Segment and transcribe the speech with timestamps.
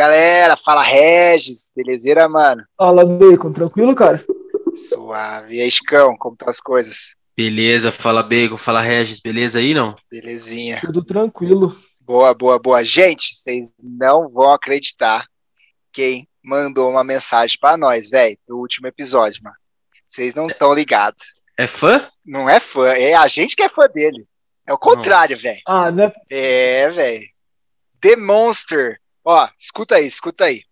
[0.00, 2.64] galera, fala Regis, belezeira, mano?
[2.74, 4.24] Fala, Bacon, tranquilo, cara?
[4.74, 5.56] Suave.
[5.56, 7.14] E aí, Chicão, como estão as coisas?
[7.36, 9.94] Beleza, fala Bacon, fala Regis, beleza aí, não?
[10.10, 10.80] Belezinha.
[10.80, 11.76] Tudo tranquilo.
[12.00, 12.82] Boa, boa, boa.
[12.82, 15.26] Gente, vocês não vão acreditar
[15.92, 19.56] quem mandou uma mensagem para nós, velho, do último episódio, mano.
[20.06, 21.26] Vocês não estão ligados.
[21.58, 22.08] É fã?
[22.24, 24.26] Não é fã, é a gente que é fã dele.
[24.66, 25.60] É o contrário, velho.
[25.66, 26.10] Ah, né?
[26.30, 27.26] É, velho.
[28.00, 28.99] The Monster.
[29.24, 30.62] Ó, escuta aí, escuta aí.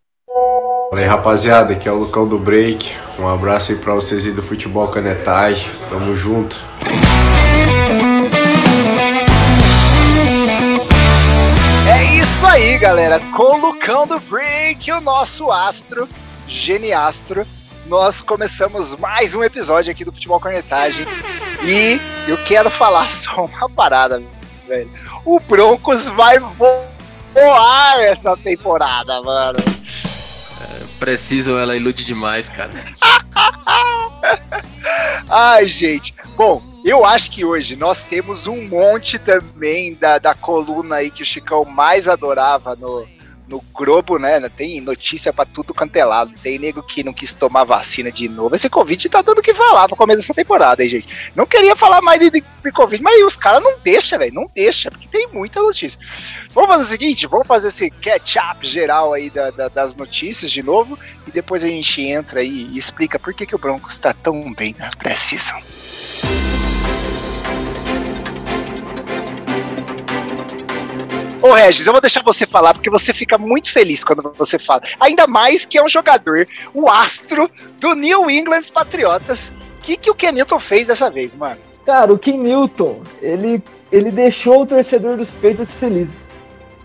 [0.89, 2.97] Fala aí, rapaziada, aqui é o Lucão do Break.
[3.19, 5.71] Um abraço aí pra vocês aí do Futebol Canetagem.
[5.91, 6.57] Tamo junto.
[11.87, 13.21] É isso aí, galera.
[13.33, 16.09] Com o Lucão do Break, o nosso astro,
[16.47, 17.47] geniastro,
[17.85, 21.05] nós começamos mais um episódio aqui do Futebol Cornetagem.
[21.63, 24.23] E eu quero falar só uma parada,
[24.67, 24.91] velho.
[25.27, 26.39] O Broncos vai
[27.39, 29.59] voar essa temporada, mano.
[30.99, 32.73] Preciso, ela ilude demais, cara.
[35.31, 36.13] Ai, gente.
[36.37, 41.23] Bom, eu acho que hoje nós temos um monte também da, da coluna aí que
[41.23, 43.07] o Chicão mais adorava no,
[43.49, 44.41] no Globo, né?
[44.49, 46.03] Tem notícia pra tudo quanto é.
[46.43, 48.55] Tem nego que não quis tomar vacina de novo.
[48.55, 51.33] Esse Covid tá dando o que falar pro começo dessa temporada, hein, gente?
[51.35, 54.35] Não queria falar mais de, de, de Covid, mas os caras não deixam, velho.
[54.35, 55.99] Não deixa, porque tem muita notícia.
[56.55, 60.63] Vamos fazer o seguinte: vamos fazer esse catch-up geral aí da, da, das notícias de
[60.63, 60.99] novo.
[61.27, 64.53] E depois a gente entra aí e explica por que, que o Broncos tá tão
[64.53, 65.61] bem na pré-season.
[71.49, 74.83] Ô Regis, eu vou deixar você falar porque você fica muito feliz quando você fala.
[75.01, 79.51] Ainda mais que é um jogador, o astro do New England Patriotas.
[79.79, 81.57] O que, que o Kenilton fez dessa vez, mano?
[81.87, 86.31] Cara, o Ken Newton, ele, ele deixou o torcedor dos Patriots felizes.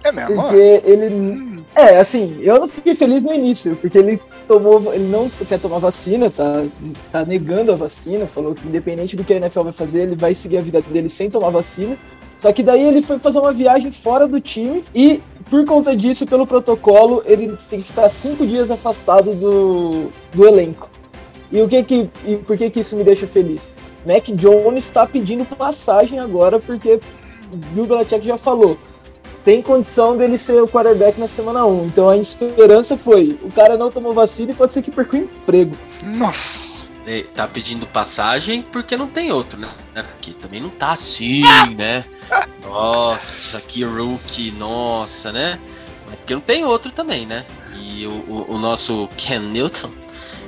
[0.01, 0.41] É mesmo?
[0.41, 1.61] Porque ele.
[1.75, 4.93] É, assim, eu não fiquei feliz no início, porque ele tomou.
[4.93, 6.63] Ele não quer tomar vacina, tá,
[7.11, 10.33] tá negando a vacina, falou que independente do que a NFL vai fazer, ele vai
[10.33, 11.97] seguir a vida dele sem tomar vacina.
[12.43, 16.25] Só que daí ele foi fazer uma viagem fora do time e, por conta disso,
[16.25, 20.89] pelo protocolo, ele tem que ficar cinco dias afastado do, do elenco.
[21.49, 22.09] E o que que.
[22.25, 23.77] E por que que isso me deixa feliz?
[24.05, 26.99] Mac Jones está pedindo passagem agora, porque
[27.71, 28.77] Bill Belichick já falou.
[29.45, 31.85] Tem condição dele ser o quarterback na semana 1.
[31.85, 35.19] Então a esperança foi: o cara não tomou vacina e pode ser que perca o
[35.21, 35.77] emprego.
[36.03, 36.92] Nossa!
[37.05, 39.69] Ele Tá pedindo passagem porque não tem outro, né?
[39.93, 41.43] Porque também não tá assim,
[41.77, 42.05] né?
[42.63, 45.59] Nossa, que rookie, nossa, né?
[46.07, 47.45] Mas Porque não tem outro também, né?
[47.75, 49.91] E o, o, o nosso Ken Newton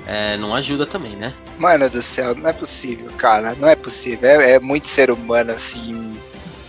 [0.06, 1.34] é, não ajuda também, né?
[1.58, 3.56] Mano do céu, não é possível, cara.
[3.56, 4.30] Não é possível.
[4.30, 6.16] É, é muito ser humano assim.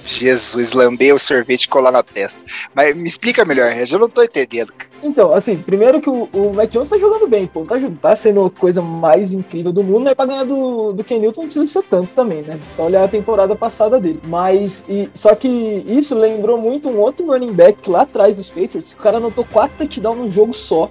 [0.06, 2.40] Jesus, lamber o sorvete e colar na testa.
[2.74, 3.72] Mas me explica melhor.
[3.90, 4.72] Eu não tô entendendo.
[5.02, 7.64] Então, assim, primeiro que o, o Mac Jones tá jogando bem, pô.
[7.64, 11.18] Tá, tá sendo a coisa mais incrível do mundo, mas pra ganhar do, do Ken
[11.18, 12.58] Newton não precisa ser tanto também, né?
[12.70, 14.20] Só olhar a temporada passada dele.
[14.24, 18.92] Mas, e, só que isso lembrou muito um outro running back lá atrás dos Patriots.
[18.92, 20.90] O cara anotou quatro touchdowns num jogo só.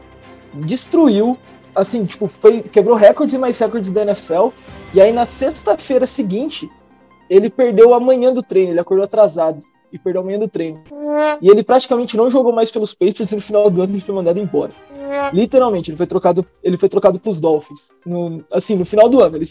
[0.54, 1.38] Destruiu.
[1.74, 4.50] Assim, tipo, foi, quebrou recordes e mais recordes da NFL.
[4.94, 6.70] E aí na sexta-feira seguinte,
[7.30, 8.72] ele perdeu a manhã do treino.
[8.72, 9.64] Ele acordou atrasado.
[9.92, 10.84] E perdeu a manhã do treino.
[11.42, 14.14] E ele praticamente não jogou mais pelos Patriots e no final do ano ele foi
[14.14, 14.72] mandado embora.
[15.32, 17.92] Literalmente, ele foi trocado, ele foi trocado pros Dolphins.
[18.06, 19.38] No, assim, no final do ano.
[19.38, 19.46] Ele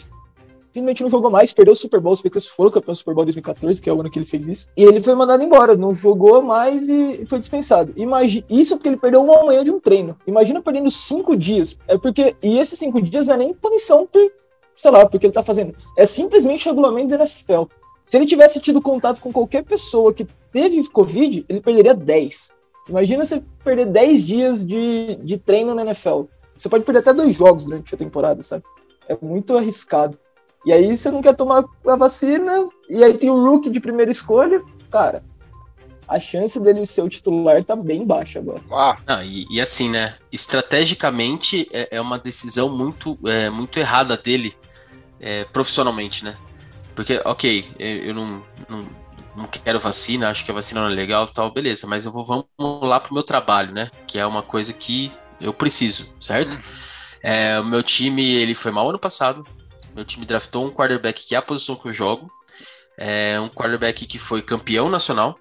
[0.75, 3.23] simplesmente não jogou mais, perdeu o Super Bowl, os Patriots foram campeão do Super Bowl
[3.23, 4.67] 2014, que é o ano que ele fez isso.
[4.75, 7.93] E ele foi mandado embora, não jogou mais e foi dispensado.
[7.95, 10.17] Imagina, isso porque ele perdeu uma manhã de um treino.
[10.27, 11.77] Imagina perdendo cinco dias.
[11.87, 12.35] É porque.
[12.43, 14.29] E esses cinco dias não é nem punição por,
[14.75, 15.75] sei lá, porque ele tá fazendo.
[15.97, 17.63] É simplesmente regulamento da NFL.
[18.03, 22.53] Se ele tivesse tido contato com qualquer pessoa que teve Covid, ele perderia 10.
[22.87, 26.23] Imagina você perder 10 dias de, de treino na NFL.
[26.55, 28.63] Você pode perder até dois jogos durante a temporada, sabe?
[29.09, 30.17] É muito arriscado.
[30.65, 34.11] E aí você não quer tomar a vacina, e aí tem o rookie de primeira
[34.11, 34.61] escolha.
[34.89, 35.23] Cara,
[36.07, 38.61] a chance dele ser o titular tá bem baixa agora.
[38.71, 40.15] Ah, Não, e, e assim, né?
[40.31, 44.55] Estrategicamente é, é uma decisão muito, é, muito errada dele
[45.19, 46.35] é, profissionalmente, né?
[46.95, 48.79] Porque, ok, eu, não, não,
[49.35, 52.23] não quero vacina, acho que a vacina não é legal tal, beleza, mas eu vou
[52.23, 53.89] vamos lá pro meu trabalho, né?
[54.07, 56.57] Que é uma coisa que eu preciso, certo?
[57.21, 59.43] É, o meu time, ele foi mal ano passado.
[59.95, 62.31] Meu time draftou um quarterback que é a posição que eu jogo.
[62.97, 65.37] É um quarterback que foi campeão nacional.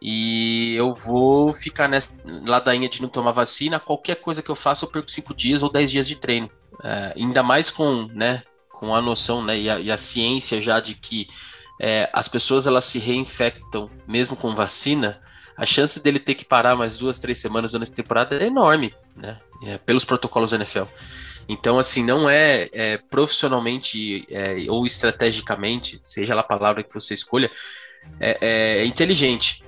[0.00, 3.80] E eu vou ficar nessa ladainha de não tomar vacina.
[3.80, 6.50] Qualquer coisa que eu faça, eu perco 5 dias ou 10 dias de treino.
[6.82, 8.42] É, ainda mais com, né,
[8.78, 11.28] com a noção né, e, a, e a ciência já de que
[11.80, 15.20] é, as pessoas elas se reinfectam mesmo com vacina
[15.56, 18.94] a chance dele ter que parar mais duas, três semanas durante a temporada é enorme,
[19.16, 19.40] né?
[19.64, 20.84] É, pelos protocolos da NFL.
[21.48, 27.12] Então, assim, não é, é profissionalmente é, ou estrategicamente, seja lá a palavra que você
[27.12, 27.50] escolha,
[28.20, 29.64] é, é, é inteligente.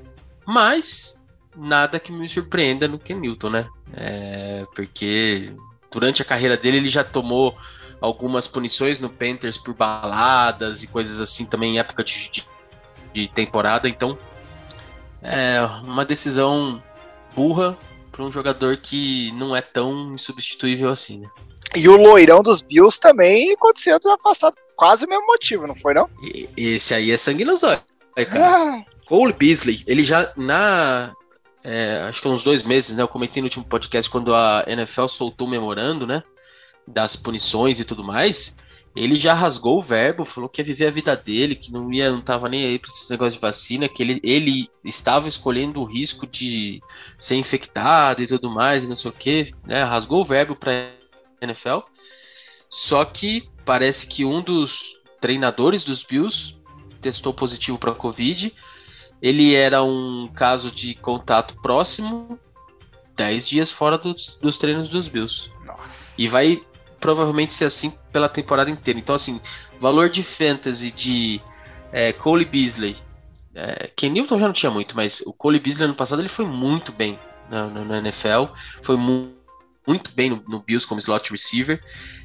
[0.46, 1.16] Mas
[1.56, 3.68] nada que me surpreenda no Ken Newton, né?
[3.92, 5.52] É, porque
[5.90, 7.58] durante a carreira dele ele já tomou
[8.00, 12.46] algumas punições no Panthers por baladas e coisas assim também em época de, de,
[13.12, 13.88] de temporada.
[13.88, 14.18] Então,
[15.22, 16.82] é uma decisão
[17.34, 17.76] burra
[18.10, 21.28] para um jogador que não é tão insubstituível assim, né?
[21.76, 26.08] E o loirão dos Bills também aconteceu afastado quase o mesmo motivo, não foi não?
[26.22, 27.82] E, esse aí é sangue nos olhos,
[28.16, 28.40] cara.
[28.40, 28.84] Ah.
[29.06, 31.12] Cole Beasley, ele já na
[31.62, 33.02] é, acho que uns dois meses, né?
[33.02, 36.22] Eu comentei no último podcast quando a NFL soltou o memorando, né?
[36.92, 38.54] Das punições e tudo mais
[38.94, 42.10] ele já rasgou o verbo, falou que ia viver a vida dele, que não ia,
[42.10, 45.84] não tava nem aí para esses negócios de vacina, que ele, ele estava escolhendo o
[45.84, 46.82] risco de
[47.18, 49.84] ser infectado e tudo mais, e não sei o que, né?
[49.84, 50.90] Rasgou o verbo para
[51.40, 51.78] NFL.
[52.68, 56.56] Só que parece que um dos treinadores dos Bills
[57.00, 58.52] testou positivo para Covid.
[59.22, 62.38] Ele era um caso de contato próximo,
[63.14, 65.50] 10 dias fora dos, dos treinos dos Bills.
[65.64, 66.14] Nossa.
[66.18, 66.60] E vai
[67.00, 69.00] provavelmente ser assim pela temporada inteira.
[69.00, 69.40] Então, assim,
[69.80, 71.40] valor de fantasy de
[71.90, 72.96] é, Cole Beasley.
[73.54, 76.44] É, Ken Newton já não tinha muito, mas o Cole Beasley ano passado ele foi
[76.44, 77.18] muito bem
[77.50, 78.52] na, na, na NFL.
[78.82, 79.40] Foi mu
[79.86, 81.82] muito bem no, no, Bills como slot receiver.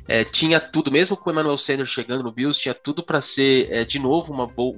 [0.08, 3.72] É, tinha tudo, mesmo com o Emmanuel Sanders chegando no Bills, tinha tudo para ser
[3.72, 4.76] é, de novo uma, boa,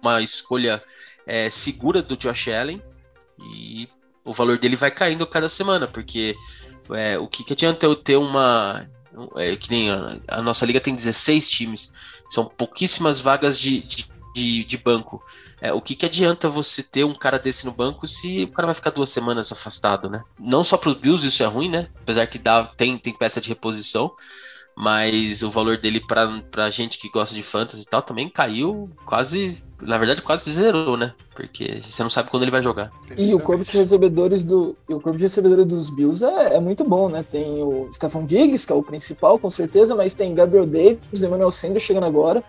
[0.00, 0.82] uma escolha
[1.24, 2.82] é, segura do Josh Allen.
[3.38, 3.88] E
[4.24, 6.34] o valor dele vai caindo cada semana, porque
[6.90, 8.88] é, o que, que adianta eu ter uma
[9.36, 11.92] é, que nem a, a, nossa liga tem 16 times,
[12.28, 15.22] são pouquíssimas vagas de, de, de, de banco.
[15.60, 18.66] É, o que, que adianta você ter um cara desse no banco se o cara
[18.66, 20.24] vai ficar duas semanas afastado, né?
[20.38, 21.88] Não só para os Bills isso é ruim, né?
[22.00, 24.12] Apesar que dá, tem, tem peça de reposição,
[24.76, 29.62] mas o valor dele para gente que gosta de fantasy e tal também caiu quase
[29.82, 31.12] na verdade, quase zerou, né?
[31.34, 32.90] Porque você não sabe quando ele vai jogar.
[33.16, 34.76] E o corpo de recebedores do.
[34.88, 37.24] o corpo de recebedores dos Bills é, é, muito bom, né?
[37.28, 41.50] Tem o Stefan Diggs, que é o principal, com certeza, mas tem Gabriel Davis, Emmanuel
[41.50, 42.42] Sanders chegando agora.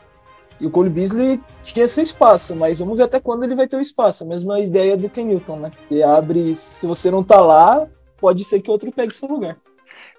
[0.62, 3.75] E o Cole Beasley tinha esse espaço, mas vamos ver até quando ele vai ter
[3.75, 4.24] o espaço.
[4.24, 5.71] A mesma ideia do Ken Newton, né?
[5.89, 7.88] Você abre, se você não tá lá,
[8.18, 9.57] pode ser que outro pegue seu lugar.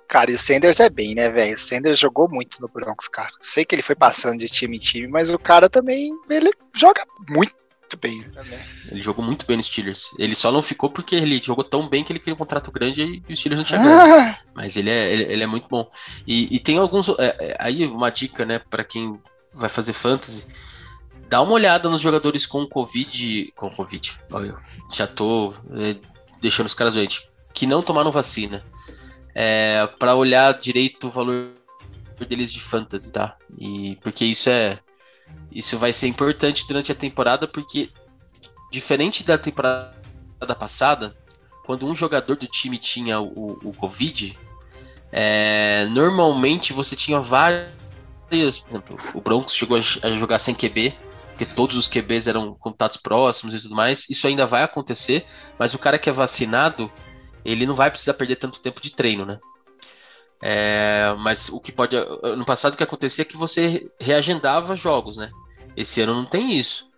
[0.09, 1.55] Cara, e o Sanders é bem, né, velho?
[1.55, 3.31] O Sanders jogou muito no Broncos, cara.
[3.41, 7.05] Sei que ele foi passando de time em time, mas o cara também, ele joga
[7.29, 7.55] muito
[8.01, 8.21] bem.
[8.21, 8.65] Né?
[8.91, 10.11] Ele jogou muito bem no Steelers.
[10.19, 13.23] Ele só não ficou porque ele jogou tão bem que ele queria um contrato grande
[13.29, 14.39] e o Steelers não tinha ah!
[14.55, 15.89] Mas ele é, ele, ele, é muito bom.
[16.27, 17.09] E, e tem alguns.
[17.11, 19.19] É, é, aí uma dica, né, para quem
[19.53, 20.45] vai fazer fantasy.
[21.29, 23.53] Dá uma olhada nos jogadores com Covid.
[23.57, 24.13] Com Covid.
[24.33, 24.55] Olha,
[24.93, 25.97] já tô é,
[26.41, 27.23] deixando os caras doentes.
[27.53, 28.65] Que não tomaram vacina
[29.35, 31.53] é, para olhar direito o valor
[32.29, 33.37] deles de fantasy, tá?
[33.59, 34.79] E porque isso é
[35.51, 37.91] isso vai ser importante durante a temporada porque
[38.71, 39.95] diferente da temporada
[40.59, 41.17] passada,
[41.65, 44.37] quando um jogador do time tinha o, o Covid,
[45.13, 47.71] é, normalmente você tinha várias,
[48.29, 50.93] por exemplo, o Broncos chegou a jogar sem QB,
[51.31, 54.09] porque todos os QBs eram contatos próximos e tudo mais.
[54.11, 55.25] Isso ainda vai acontecer,
[55.59, 56.91] mas o cara que é vacinado,
[57.45, 59.39] ele não vai precisar perder tanto tempo de treino, né?
[60.43, 61.97] É, mas o que pode.
[62.37, 65.31] No passado o que acontecia é que você reagendava jogos, né?
[65.77, 66.89] Esse ano não tem isso.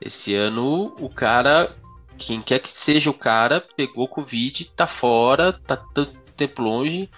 [0.00, 1.76] Esse ano o cara,
[2.18, 7.10] quem quer que seja o cara, pegou Covid, tá fora, tá tanto tempo longe.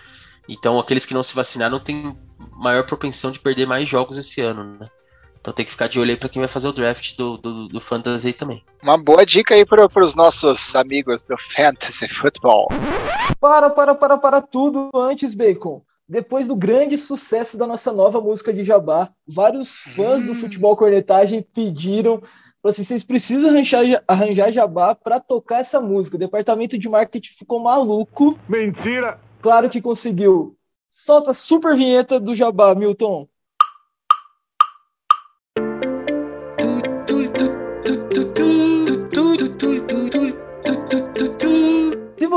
[0.49, 2.17] Então aqueles que não se vacinaram têm
[2.53, 4.89] maior propensão de perder mais jogos esse ano, né?
[5.45, 7.69] Então tem que ficar de olho aí pra quem vai fazer o draft do, do,
[7.69, 8.65] do Fantasy também.
[8.83, 12.69] Uma boa dica aí para os nossos amigos do Fantasy Football.
[13.39, 15.83] Para, para, para, para tudo antes, Bacon.
[16.09, 20.29] Depois do grande sucesso da nossa nova música de Jabá, vários fãs hum.
[20.29, 22.23] do Futebol Cornetagem pediram
[22.65, 26.17] assim, vocês precisam arranjar, arranjar Jabá para tocar essa música.
[26.17, 28.39] O departamento de marketing ficou maluco.
[28.49, 29.21] Mentira!
[29.43, 30.57] Claro que conseguiu.
[30.91, 33.29] Solta a super vinheta do Jabá, Milton.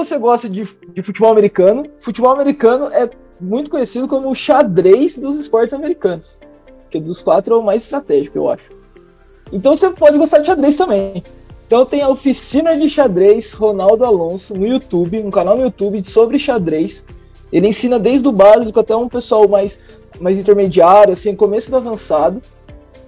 [0.03, 5.37] Você gosta de, de futebol americano, futebol americano é muito conhecido como o xadrez dos
[5.37, 6.39] esportes americanos.
[6.89, 8.69] Que dos quatro é o mais estratégico, eu acho.
[9.51, 11.23] Então você pode gostar de xadrez também.
[11.65, 16.39] Então tem a oficina de xadrez Ronaldo Alonso no YouTube, um canal no YouTube sobre
[16.39, 17.05] xadrez.
[17.51, 19.81] Ele ensina desde o básico até um pessoal mais,
[20.19, 22.41] mais intermediário, assim, começo do avançado.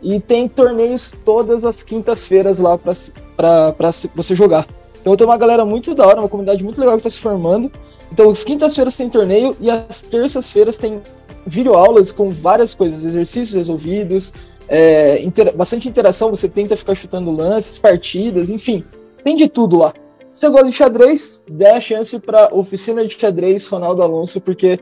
[0.01, 4.65] E tem torneios todas as quintas-feiras lá para você jogar.
[5.09, 7.71] Então tem uma galera muito da hora, uma comunidade muito legal que está se formando.
[8.11, 11.01] Então, as quintas-feiras tem torneio e as terças-feiras tem
[11.47, 14.31] videoaulas com várias coisas, exercícios resolvidos,
[14.67, 18.83] é, inter bastante interação, você tenta ficar chutando lances, partidas, enfim,
[19.23, 19.95] tem de tudo lá.
[20.29, 24.79] Se você gosta de xadrez, dê a chance para oficina de xadrez Ronaldo Alonso, porque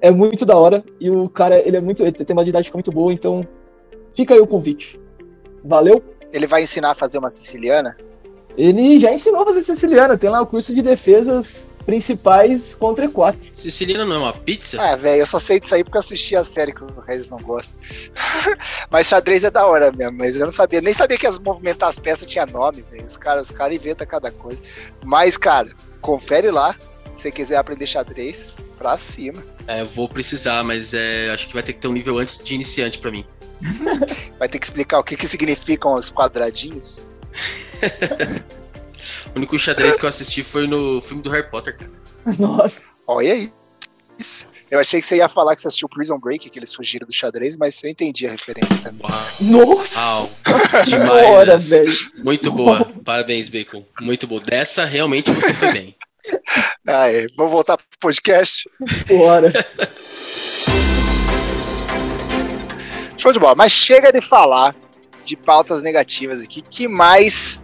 [0.00, 2.92] é muito da hora e o cara, ele é muito, ele tem uma didática muito
[2.92, 3.44] boa, então
[4.14, 5.00] fica aí o convite.
[5.64, 6.00] Valeu?
[6.32, 7.96] Ele vai ensinar a fazer uma siciliana?
[8.56, 13.36] Ele já ensinou a fazer siciliana, tem lá o curso de defesas principais contra E4.
[13.54, 14.80] Siciliana não é uma pizza?
[14.80, 17.30] Ah, velho, eu só sei disso aí porque eu assisti a série que o Regis
[17.30, 17.72] não gosta.
[18.90, 21.88] mas xadrez é da hora mesmo, mas eu não sabia, nem sabia que as movimentar
[21.88, 23.04] as peças tinha nome, velho.
[23.04, 24.62] Os caras, os caras inventam cada coisa.
[25.04, 25.68] Mas, cara,
[26.00, 26.74] confere lá,
[27.14, 29.42] se você quiser aprender xadrez, pra cima.
[29.66, 32.42] É, eu vou precisar, mas é, acho que vai ter que ter um nível antes
[32.42, 33.24] de iniciante para mim.
[34.38, 37.00] vai ter que explicar o que, que significam os quadradinhos.
[39.34, 41.90] o único xadrez que eu assisti foi no filme do Harry Potter, cara.
[42.38, 42.82] Nossa.
[43.06, 43.50] Olha
[44.18, 44.46] isso.
[44.68, 47.12] Eu achei que você ia falar que você assistiu Prison Break, que eles fugiram do
[47.12, 49.06] xadrez, mas eu entendi a referência também.
[49.06, 49.76] Uau.
[49.76, 50.00] Nossa!
[50.00, 50.28] Uau.
[50.84, 51.68] Demais.
[51.68, 51.96] velho.
[52.18, 52.84] Muito boa.
[53.04, 53.84] Parabéns, Bacon.
[54.00, 54.40] Muito boa.
[54.40, 55.96] Dessa, realmente, você foi bem.
[56.88, 57.26] Ah, é.
[57.36, 58.68] Vamos voltar pro podcast?
[59.08, 59.52] Bora.
[63.16, 63.54] Show de bola.
[63.56, 64.74] Mas chega de falar
[65.26, 66.62] de pautas negativas aqui.
[66.62, 67.60] Que mais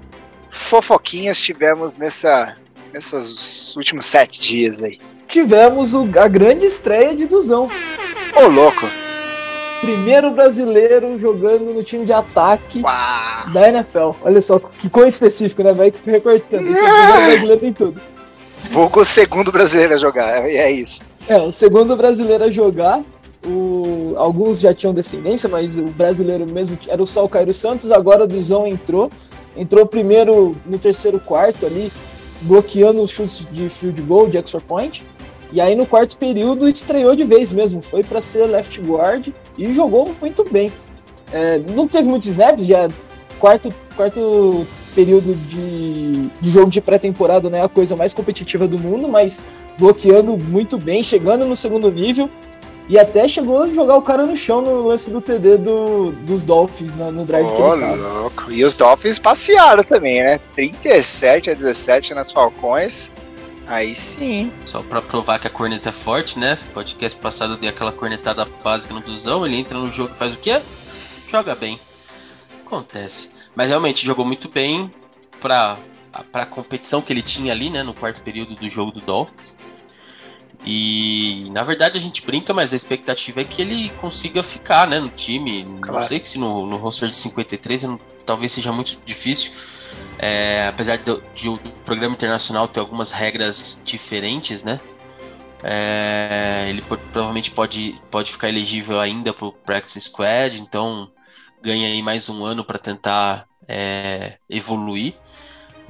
[0.51, 2.55] fofoquinhas tivemos nessa,
[2.93, 4.99] nesses últimos sete dias aí?
[5.29, 7.71] Tivemos o, a grande estreia de Duzão.
[8.37, 8.87] Ô, louco!
[9.81, 13.51] Primeiro brasileiro jogando no time de ataque Uau.
[13.53, 14.11] da NFL.
[14.23, 15.73] Olha só que coisa específica, né?
[15.73, 16.69] Vai recortando.
[16.69, 18.01] Então, o brasileiro tem tudo.
[18.71, 21.03] Vulgo o segundo brasileiro a jogar, e é isso.
[21.27, 23.03] É, o segundo brasileiro a jogar.
[23.45, 28.25] O, alguns já tinham descendência, mas o brasileiro mesmo era o Sal Cairo Santos, agora
[28.25, 29.11] o Duzão entrou.
[29.57, 31.93] Entrou primeiro no terceiro quarto ali,
[32.43, 35.05] bloqueando os chutes de field goal, de extra point.
[35.53, 39.75] E aí no quarto período estreou de vez mesmo, foi para ser left guard e
[39.75, 40.73] jogou muito bem.
[41.33, 42.89] É, não teve muitos snaps, já
[43.39, 48.79] quarto, quarto período de, de jogo de pré-temporada não é a coisa mais competitiva do
[48.79, 49.41] mundo, mas
[49.79, 52.31] bloqueando muito bem, chegando no segundo nível
[52.89, 56.45] e até chegou a jogar o cara no chão no lance do TD do, dos
[56.45, 58.53] Dolphins no, no drive oh, que ele louco.
[58.53, 60.39] E os Dolphins passearam também, né?
[60.55, 63.11] 37 a 17 nas Falcões.
[63.67, 64.53] Aí sim.
[64.67, 66.59] Só pra provar que a corneta é forte, né?
[66.75, 69.47] Podcast passado eu dei aquela cornetada básica no Duzão.
[69.47, 70.61] Ele entra no jogo e faz o quê?
[71.31, 71.79] Joga bem.
[72.67, 73.31] Acontece.
[73.55, 74.91] Mas realmente jogou muito bem
[75.41, 75.79] para
[76.33, 79.57] a competição que ele tinha ali, né, no quarto período do jogo do Dolphins.
[80.65, 85.01] E na verdade a gente brinca, mas a expectativa é que ele consiga ficar né,
[85.01, 85.65] no time.
[85.81, 86.01] Claro.
[86.01, 89.53] Não sei que se no, no roster de 53 não, talvez seja muito difícil.
[90.19, 94.81] É, apesar de, de, o programa internacional ter algumas regras diferentes, né?
[95.65, 101.11] É, ele pode, provavelmente pode, pode ficar elegível ainda para o Practice Squad, então
[101.63, 105.15] ganha aí mais um ano para tentar é, evoluir.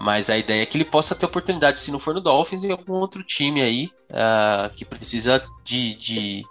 [0.03, 2.73] Mas a ideia é que ele possa ter oportunidade, se não for no Dolphins, em
[2.73, 6.43] algum outro time aí uh, que precisa de, de,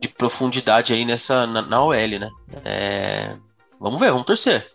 [0.00, 2.30] de, profundidade aí nessa na, na OL, né?
[2.64, 3.36] É,
[3.78, 4.66] vamos ver, vamos torcer.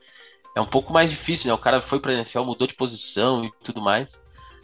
[0.55, 1.55] É um pouco mais difícil, né?
[1.55, 4.22] O cara foi pra NFL, mudou de posição e tudo mais.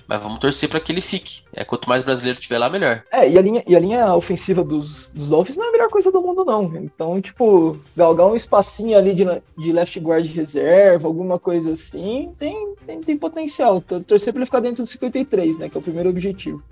[0.10, 1.44] Mas vamos torcer para que ele fique.
[1.54, 3.04] É, quanto mais brasileiro tiver lá, melhor.
[3.12, 5.88] É, e a linha, e a linha ofensiva dos, dos Dolphins não é a melhor
[5.88, 6.76] coisa do mundo, não.
[6.78, 9.24] Então, tipo, galgar um espacinho ali de,
[9.56, 13.80] de left guard reserva, alguma coisa assim, tem, tem, tem potencial.
[13.82, 15.70] Torcer para ele ficar dentro do 53, né?
[15.70, 16.64] Que é o primeiro objetivo.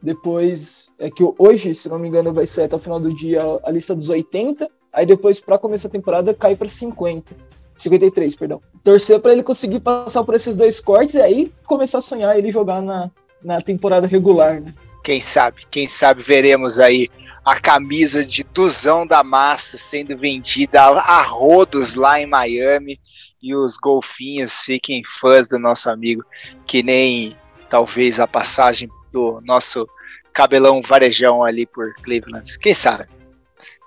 [0.00, 3.42] Depois, é que hoje, se não me engano, vai ser até o final do dia
[3.64, 4.70] a lista dos 80.
[4.92, 7.34] Aí depois, para começar a temporada, cai para 50.
[7.78, 8.60] 53, perdão.
[8.82, 12.50] Torcer para ele conseguir passar por esses dois cortes e aí começar a sonhar ele
[12.50, 13.10] jogar na,
[13.42, 14.74] na temporada regular, né?
[15.04, 17.08] Quem sabe, quem sabe veremos aí
[17.44, 23.00] a camisa de Duzão da Massa sendo vendida a rodos lá em Miami
[23.40, 26.22] e os golfinhos fiquem fãs do nosso amigo,
[26.66, 27.34] que nem
[27.70, 29.88] talvez a passagem do nosso
[30.32, 32.58] cabelão varejão ali por Cleveland.
[32.58, 33.06] Quem sabe?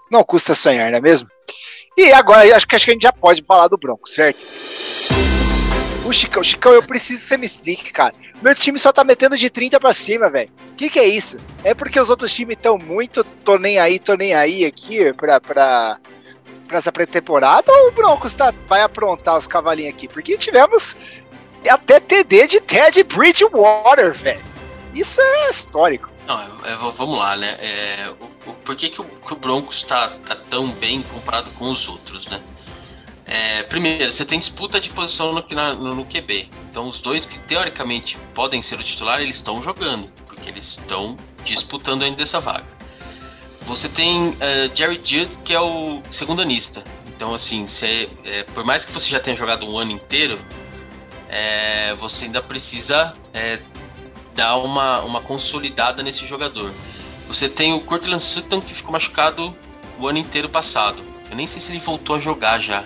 [0.09, 1.29] Não custa sonhar, não é mesmo?
[1.97, 4.45] E agora acho que, acho que a gente já pode falar do Bronco, certo?
[6.05, 8.13] O Chicão, Chicão, eu preciso que você me explique, cara.
[8.41, 10.51] Meu time só tá metendo de 30 pra cima, velho.
[10.71, 11.37] O que, que é isso?
[11.63, 15.39] É porque os outros times estão muito tô nem aí, tô nem aí aqui pra,
[15.39, 15.99] pra,
[16.67, 20.07] pra essa pré-temporada ou o Broncos tá, vai aprontar os cavalinhos aqui?
[20.07, 20.97] Porque tivemos
[21.69, 24.41] até TD de Ted Bridgewater, velho.
[24.93, 26.10] Isso é histórico.
[26.31, 27.57] Não, é, é, vamos lá, né?
[27.59, 31.49] É, o, o, por que, que, o, que o Broncos está tá tão bem comparado
[31.51, 32.41] com os outros, né?
[33.25, 35.45] É, primeiro, você tem disputa de posição no,
[35.75, 36.49] no, no, QB.
[36.69, 41.17] Então, os dois que teoricamente podem ser o titular, eles estão jogando, porque eles estão
[41.43, 42.65] disputando ainda essa vaga.
[43.61, 44.35] Você tem uh,
[44.73, 46.83] Jerry Judd, que é o segundo anista.
[47.07, 50.39] Então, assim, você, é, por mais que você já tenha jogado um ano inteiro,
[51.29, 53.59] é, você ainda precisa é,
[54.41, 56.73] dar uma, uma consolidada nesse jogador.
[57.27, 59.51] Você tem o Cortland Sutton, que ficou machucado
[59.99, 61.03] o ano inteiro passado.
[61.29, 62.83] Eu nem sei se ele voltou a jogar já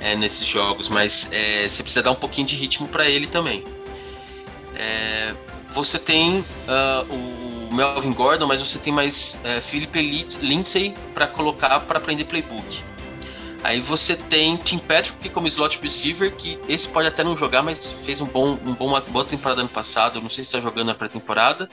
[0.00, 3.64] é, nesses jogos, mas é, você precisa dar um pouquinho de ritmo para ele também.
[4.76, 5.34] É,
[5.72, 10.00] você tem uh, o Melvin Gordon, mas você tem mais uh, Philip
[10.40, 12.84] Lindsay para colocar para aprender playbook.
[13.64, 17.90] Aí você tem Tim Patrick como slot receiver, que esse pode até não jogar, mas
[17.90, 20.20] fez um bom, um bom, uma boa temporada ano passado.
[20.20, 21.70] Não sei se está jogando na pré-temporada.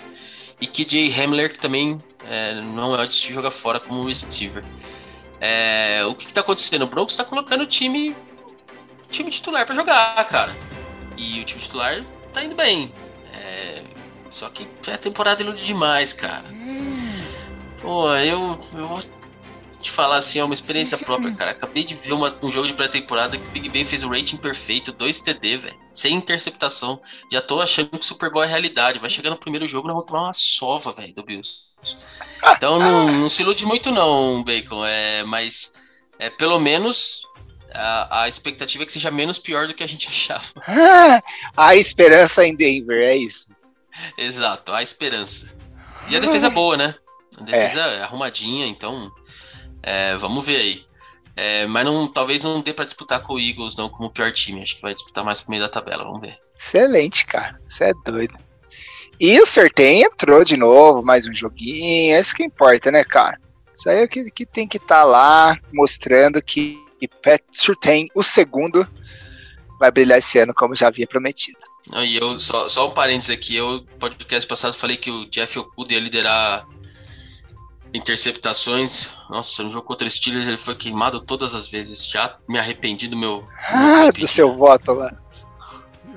[0.61, 1.97] E KJ Hamler, que também
[2.29, 4.63] é, não é de se jogar fora como receiver.
[5.41, 6.83] É, o que, está acontecendo?
[6.83, 8.15] O Broncos está colocando o time,
[9.09, 10.55] time titular para jogar, cara.
[11.17, 12.89] E o time titular tá indo bem.
[13.33, 13.81] É,
[14.31, 16.45] só que a temporada ilude demais, cara.
[17.81, 19.01] Pô, eu, eu vou
[19.81, 21.51] te falar assim, é uma experiência própria, cara.
[21.51, 24.37] Acabei de ver uma, um jogo de pré-temporada que o Big Ben fez o rating
[24.37, 25.79] perfeito, 2 TD, velho.
[25.93, 27.01] Sem interceptação.
[27.31, 28.99] Já tô achando que o Super Bowl é realidade.
[28.99, 31.71] Vai chegar no primeiro jogo, nós vamos tomar uma sova, velho, do Bills.
[32.55, 34.85] Então não, não, se ilude muito não, Bacon.
[34.85, 35.73] É, mas
[36.19, 37.21] é, pelo menos
[37.73, 40.45] a, a, expectativa é que seja menos pior do que a gente achava.
[41.55, 43.55] a esperança em Denver, é isso.
[44.17, 45.55] Exato, a esperança.
[46.09, 46.95] E a defesa é boa, né?
[47.37, 49.11] A defesa é, é arrumadinha, então
[49.83, 50.85] é, vamos ver aí.
[51.35, 54.61] É, mas não, talvez não dê para disputar com o Eagles não como pior time.
[54.61, 56.03] Acho que vai disputar mais pro meio da tabela.
[56.03, 56.37] Vamos ver.
[56.57, 57.59] Excelente, cara.
[57.67, 58.35] Você é doido.
[59.19, 62.15] E o Sertem entrou de novo, mais um joguinho.
[62.15, 63.39] É isso que importa, né, cara?
[63.73, 66.83] Isso aí é que, que tem que estar tá lá mostrando que
[67.23, 68.87] Pat Surtain, o segundo,
[69.79, 71.59] vai brilhar esse ano, como já havia prometido.
[71.93, 75.93] E eu, só, só um parênteses aqui, eu, podcast passado, falei que o Jeff Okuda
[75.93, 76.67] ia liderar
[77.93, 79.07] interceptações.
[79.29, 82.05] Nossa, no jogo contra o Steelers ele foi queimado todas as vezes.
[82.05, 83.45] Já me arrependi do meu.
[83.69, 85.11] Ah, do seu voto lá.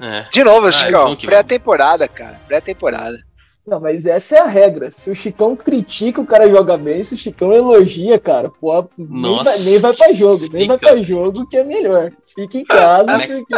[0.01, 0.27] É.
[0.31, 2.41] De novo, ah, Chicão, pré-temporada, cara.
[2.47, 3.17] Pré-temporada.
[3.67, 4.91] Não, mas essa é a regra.
[4.91, 7.03] Se o Chicão critica, o cara joga bem.
[7.03, 10.47] Se o Chicão elogia, cara, pô, nem, vai, nem vai pra jogo.
[10.53, 12.13] Nem vai pra jogo que é melhor.
[12.35, 13.17] Fica em casa.
[13.17, 13.27] Mac...
[13.27, 13.55] Porque...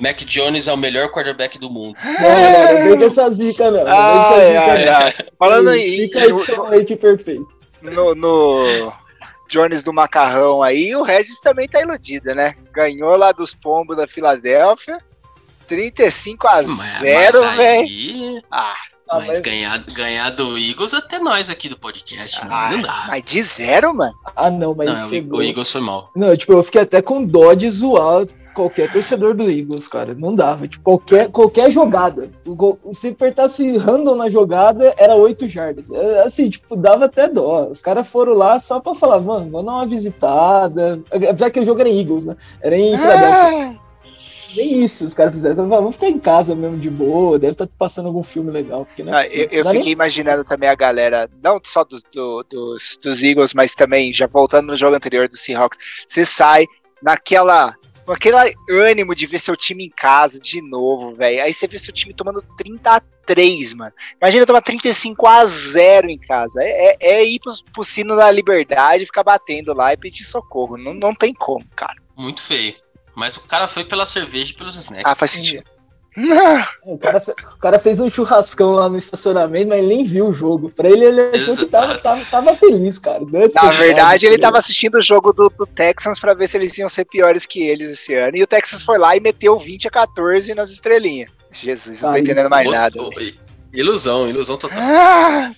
[0.00, 1.96] Mac Jones é o melhor quarterback do mundo.
[2.04, 3.86] Não, não, não vem essa zica, não.
[3.86, 5.14] Ai, ai, ai, ai.
[5.38, 6.08] Falando aí.
[6.08, 6.20] Fica
[6.70, 7.46] aí perfeito.
[7.82, 8.92] No, no
[9.48, 12.54] Jones do Macarrão aí, o Regis também tá iludido, né?
[12.72, 14.98] Ganhou lá dos pombos da Filadélfia.
[15.72, 18.42] 35 a 0, velho.
[18.50, 18.74] Ah,
[19.08, 23.04] mas, mas ganhar, ganhar do Eagles até nós aqui do podcast, ah, não dá.
[23.08, 24.12] Mas de zero, mano?
[24.36, 25.38] Ah, não, mas não, chegou.
[25.38, 26.10] o Eagles foi mal.
[26.14, 30.14] Não, tipo, eu fiquei até com dó de zoar qualquer torcedor do Eagles, cara.
[30.14, 30.68] Não dava.
[30.68, 32.30] Tipo, qualquer, qualquer jogada.
[32.92, 35.90] Se apertasse random na jogada, era 8 jardas.
[35.90, 37.68] É, assim, tipo, dava até dó.
[37.70, 41.00] Os caras foram lá só pra falar, mano, vamos dar uma visitada.
[41.10, 42.36] Apesar que o jogo era em Eagles, né?
[42.60, 43.78] Era em Philadelphia.
[43.78, 43.81] Ah!
[44.56, 45.68] Nem isso, os caras fizeram.
[45.68, 48.84] Vamos ficar em casa mesmo de boa, deve estar tá passando algum filme legal.
[48.84, 49.90] Porque não é ah, eu, eu fiquei nem...
[49.90, 54.68] imaginando também a galera, não só dos, do, dos, dos Eagles, mas também, já voltando
[54.68, 56.66] no jogo anterior do Seahawks, você sai
[57.02, 58.36] naquela com aquele
[58.70, 61.42] ânimo de ver seu time em casa de novo, velho.
[61.42, 63.92] Aí você vê seu time tomando 30 a 3, mano.
[64.20, 66.62] Imagina tomar 35 a 0 em casa.
[66.62, 70.76] É, é, é ir pro, pro sino da liberdade, ficar batendo lá e pedir socorro.
[70.76, 71.96] Não, não tem como, cara.
[72.16, 72.74] Muito feio.
[73.14, 75.04] Mas o cara foi pela cerveja e pelos snacks.
[75.04, 75.64] Ah, faz sentido.
[76.84, 77.22] O cara,
[77.54, 80.70] o cara, fez um churrascão lá no estacionamento, mas nem viu o jogo.
[80.70, 83.20] Pra ele, ele achou que tava, tava, tava feliz, cara.
[83.20, 86.88] Na verdade, ele tava assistindo o jogo do, do, Texans pra ver se eles iam
[86.88, 88.36] ser piores que eles esse ano.
[88.36, 91.30] E o Texas foi lá e meteu 20 a 14 nas estrelinhas.
[91.50, 92.98] Jesus, não tô entendendo mais nada.
[93.72, 94.78] Ilusão, ilusão total.
[94.78, 95.50] Ah,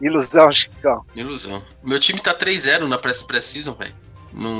[0.00, 1.04] ilusão, Chicão.
[1.16, 1.64] Ilusão.
[1.82, 3.94] Meu time tá 3-0 na pré-season, velho.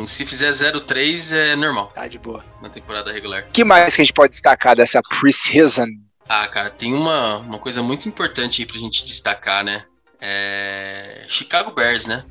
[0.07, 1.93] Se fizer 0-3 é normal.
[1.95, 2.45] Tá de boa.
[2.61, 3.47] Na temporada regular.
[3.53, 5.87] que mais que a gente pode destacar dessa preseason?
[6.29, 9.85] Ah, cara, tem uma, uma coisa muito importante aí pra gente destacar, né?
[10.21, 11.25] É...
[11.29, 12.25] Chicago Bears, né?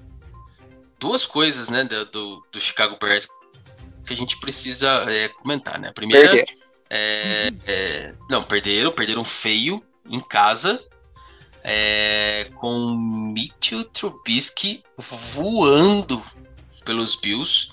[0.99, 3.27] Duas coisas, né, do, do, do Chicago Bears
[4.05, 5.89] que a gente precisa é, comentar, né?
[5.89, 6.29] A primeira.
[6.29, 6.61] Perder.
[6.89, 10.83] É, é, não, perderam, perderam feio em casa.
[11.63, 12.95] É, com
[13.33, 14.83] Mitchell Trubisky
[15.33, 16.23] voando
[16.91, 17.69] pelos Bills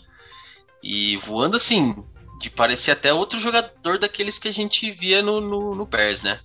[0.81, 2.04] e voando assim,
[2.40, 6.38] de parecer até outro jogador daqueles que a gente via no, no, no Bears, né?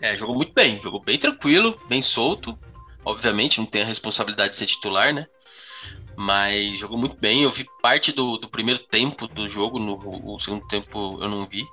[0.00, 2.58] É, jogou muito bem, jogou bem tranquilo, bem solto.
[3.04, 5.26] Obviamente, não tem a responsabilidade de ser titular, né?
[6.16, 7.42] Mas jogou muito bem.
[7.42, 9.96] Eu vi parte do, do primeiro tempo do jogo, no
[10.34, 11.64] o segundo tempo eu não vi.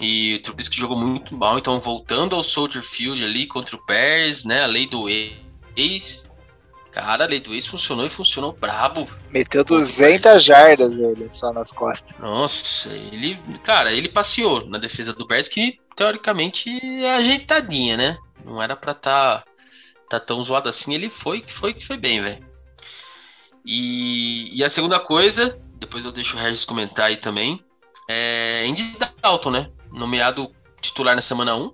[0.00, 4.44] E o Trubisky jogou muito mal, então voltando ao Soldier Field ali contra o Bears,
[4.44, 4.64] né?
[4.64, 6.23] A lei do ex.
[6.94, 9.08] Cara, a lei do ex funcionou e funcionou brabo.
[9.28, 12.16] Meteu 200 jardas ele só nas costas.
[12.20, 16.70] Nossa, ele, cara, ele passeou na defesa do Bears que teoricamente
[17.04, 18.18] é ajeitadinha, né?
[18.44, 19.42] Não era pra tá,
[20.08, 20.94] tá tão zoado assim.
[20.94, 22.46] Ele foi que foi que foi bem, velho.
[23.66, 27.60] E, e a segunda coisa, depois eu deixo o Regis comentar aí também,
[28.08, 29.70] é Andy Dalton, né?
[29.90, 31.72] Nomeado titular na semana 1.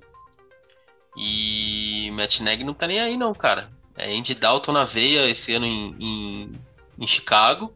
[1.19, 3.71] E Matt Nagy não tá nem aí não, cara.
[4.01, 6.53] É Andy Dalton na veia esse ano em, em,
[6.99, 7.75] em Chicago.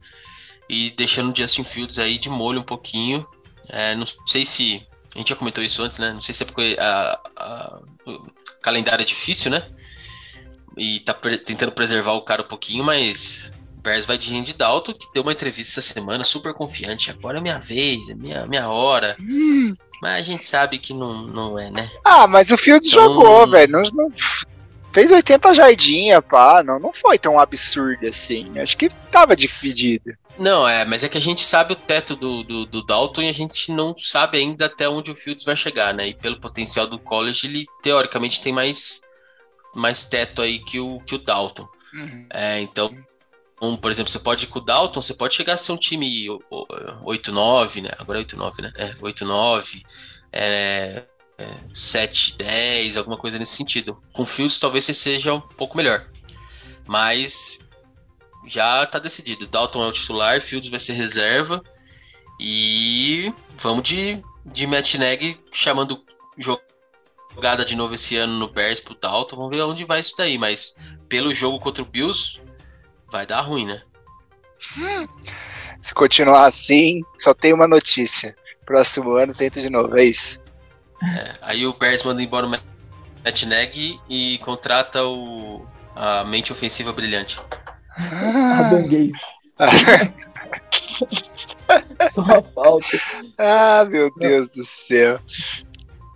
[0.69, 3.27] E deixando o Justin Fields aí de molho um pouquinho.
[3.69, 4.87] É, não sei se.
[5.15, 6.13] A gente já comentou isso antes, né?
[6.13, 8.23] Não sei se é porque a, a, o
[8.61, 9.63] calendário é difícil, né?
[10.77, 13.51] E tá tentando preservar o cara um pouquinho, mas
[13.85, 17.11] Bears vai de Andy Dalton, que deu uma entrevista essa semana super confiante.
[17.11, 19.17] Agora é minha vez, é minha, minha hora.
[19.21, 19.77] Hum.
[20.03, 21.91] Mas a gente sabe que não, não é, né?
[22.05, 23.05] Ah, mas o Fields então...
[23.05, 23.73] jogou, velho.
[23.73, 24.13] Não, não,
[24.95, 26.63] fez 80 jardinha, pá.
[26.63, 28.59] Não, não foi tão absurdo assim.
[28.59, 30.13] Acho que tava dividido.
[30.39, 33.29] Não, é, mas é que a gente sabe o teto do, do, do, Dalton e
[33.29, 36.09] a gente não sabe ainda até onde o Fields vai chegar, né?
[36.09, 39.01] E pelo potencial do college, ele teoricamente tem mais,
[39.75, 41.69] mais teto aí que o, que o Dalton.
[41.93, 42.27] Uhum.
[42.31, 42.91] É, então,
[43.63, 45.77] um, por exemplo, você pode ir com o Dalton, você pode chegar a ser um
[45.77, 46.27] time
[47.05, 47.91] 8-9, né?
[47.97, 48.73] Agora é 8-9, né?
[48.77, 49.83] É, 8-9,
[50.33, 51.05] é,
[51.39, 54.01] é, 7-10, alguma coisa nesse sentido.
[54.13, 56.07] Com Fields talvez seja um pouco melhor.
[56.87, 57.59] Mas
[58.47, 59.47] já tá decidido.
[59.47, 61.63] Dalton é o titular, Fields vai ser reserva.
[62.41, 66.05] E vamos de, de Matt Neg chamando
[66.37, 69.37] jogada de novo esse ano no Bears pro Dalton.
[69.37, 70.39] Vamos ver onde vai isso daí.
[70.39, 70.75] Mas
[71.09, 72.41] pelo jogo contra o Bills,
[73.11, 73.83] vai dar ruim, né?
[75.81, 78.35] Se continuar assim, só tem uma notícia.
[78.65, 80.44] Próximo ano tenta de novo, é isso.
[81.05, 86.93] É, aí o Bears manda embora o Matt Neg e contrata o, a mente ofensiva
[86.93, 87.41] brilhante.
[89.59, 89.69] Ah.
[92.11, 92.97] Só a falta.
[93.39, 95.19] Ah, meu Deus do céu.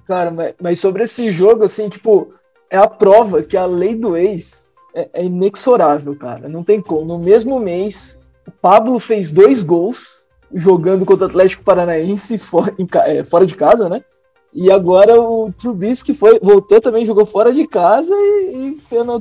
[0.07, 2.33] Cara, mas, mas sobre esse jogo, assim, tipo,
[2.71, 6.49] é a prova que a lei do ex é, é inexorável, cara.
[6.49, 7.05] Não tem como.
[7.05, 12.89] No mesmo mês, o Pablo fez dois gols jogando contra o Atlético Paranaense fora, em,
[13.05, 14.03] é, fora de casa, né?
[14.61, 18.77] E agora o Trubisky foi, voltou também, jogou fora de casa e,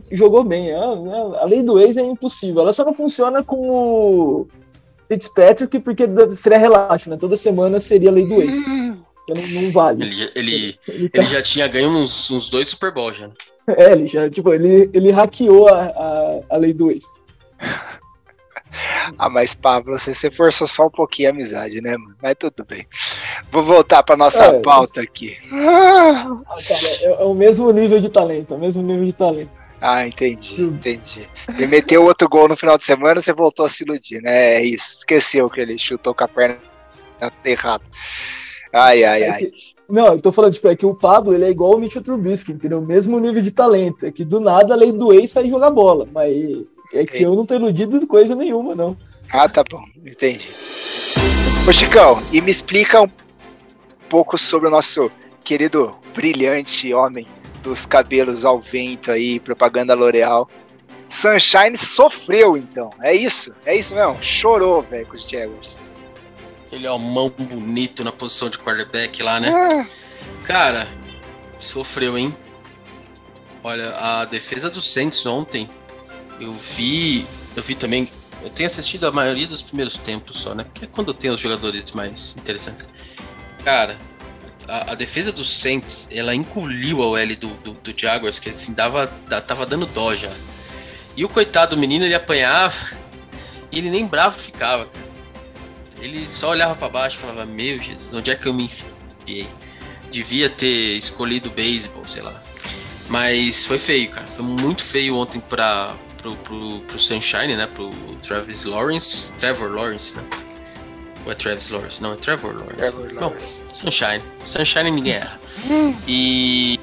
[0.09, 0.71] e jogou bem.
[0.71, 2.63] É, é, a lei do ex é impossível.
[2.63, 4.47] Ela só não funciona com o
[5.07, 7.17] Fitzpatrick porque seria relaxo, né?
[7.17, 8.57] Toda semana seria a lei do ex.
[8.57, 10.05] Então não, não vale.
[10.05, 11.21] Ele, ele, ele, tá...
[11.21, 13.29] ele, já tinha ganho uns, uns dois Super Bowl já.
[13.67, 17.05] É, ele já, tipo, ele, ele hackeou a, a, a lei do ex.
[19.19, 22.15] ah, mas Pablo, você, você forçou só um pouquinho a amizade, né, mano?
[22.23, 22.87] Mas tudo bem.
[23.51, 25.37] Vou voltar pra nossa é, pauta aqui.
[25.51, 29.51] Ah, cara, é, é, o mesmo nível de talento, é o mesmo nível de talento.
[29.79, 31.29] Ah, entendi, entendi.
[31.49, 34.55] Ele meteu outro gol no final de semana, você voltou a se iludir, né?
[34.55, 34.97] É isso.
[34.97, 36.57] Esqueceu que ele chutou com a perna
[37.45, 37.83] errada.
[38.73, 39.43] Ai, ai, ai.
[39.43, 42.03] É não, eu tô falando, tipo, é que o Pablo, ele é igual o Mitchell
[42.03, 42.81] Trubisky, entendeu?
[42.81, 44.05] Mesmo nível de talento.
[44.05, 46.07] É que do nada a lei do ex faz jogar bola.
[46.11, 48.97] Mas é que eu não tô iludido de coisa nenhuma, não.
[49.31, 49.83] Ah, tá bom.
[50.05, 50.49] Entendi.
[51.67, 53.07] Ô, Chicão, e me explica um
[54.09, 55.11] pouco sobre o nosso
[55.43, 57.27] querido brilhante homem
[57.63, 60.49] dos cabelos ao vento aí, propaganda L'Oreal.
[61.09, 62.89] Sunshine sofreu, então.
[63.01, 63.55] É isso?
[63.65, 64.17] É isso mesmo?
[64.21, 65.79] Chorou, velho, com os Jaguars.
[66.65, 69.49] Aquele mão bonito na posição de quarterback lá, né?
[69.49, 69.85] Ah.
[70.43, 70.87] Cara,
[71.59, 72.33] sofreu, hein?
[73.63, 75.67] Olha, a defesa do Saints ontem,
[76.39, 77.25] eu vi.
[77.55, 78.09] Eu vi também.
[78.43, 80.65] Eu tenho assistido a maioria dos primeiros tempos só, né?
[80.73, 82.87] Que é quando tem os jogadores mais interessantes.
[83.67, 83.97] Cara,
[84.65, 88.71] a, a, defesa do Saints, ela engoliu a OL do, do, do Jaguars, que assim,
[88.71, 89.07] dava,
[89.45, 90.31] tava dando dó já.
[91.17, 92.73] E o coitado do menino, ele apanhava
[93.69, 95.05] e ele nem bravo ficava, cara.
[95.99, 98.71] Ele só olhava para baixo e falava: Meu Jesus, onde é que eu me
[99.25, 99.49] enfiei?
[100.13, 102.41] Devia ter escolhido beisebol, sei lá.
[103.09, 104.27] Mas foi feio, cara.
[104.27, 107.67] Foi muito feio ontem pra, pro, pro, pro Sunshine, né?
[107.67, 107.89] Pro
[108.25, 109.33] Travis Lawrence.
[109.33, 110.23] Trevor Lawrence, né?
[111.27, 112.01] Ou é Travis Lawrence?
[112.01, 112.77] Não, é Trevor Lawrence.
[112.77, 113.63] Trevor Lawrence.
[113.63, 114.23] Não, Sunshine.
[114.45, 115.37] Sunshine ninguém erra.
[116.07, 116.79] e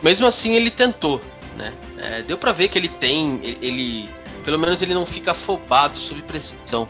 [0.00, 1.20] mesmo assim ele tentou,
[1.56, 1.72] né?
[1.98, 3.40] É, deu pra ver que ele tem.
[3.60, 4.08] Ele.
[4.44, 6.86] Pelo menos ele não fica afobado sob pressão.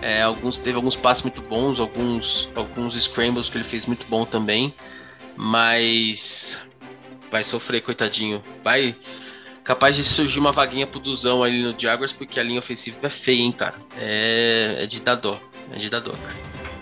[0.00, 4.24] É, alguns, teve alguns passes muito bons, alguns, alguns scrambles que ele fez muito bom
[4.24, 4.72] também.
[5.36, 6.56] Mas
[7.30, 8.42] vai sofrer, coitadinho.
[8.62, 8.96] Vai.
[9.62, 13.10] capaz de surgir uma vaguinha pro Duzão ali no Jaguars, porque a linha ofensiva é
[13.10, 13.74] feia, hein, cara.
[13.98, 15.38] É, é de dar dó.
[15.72, 16.36] É de dar dó, cara.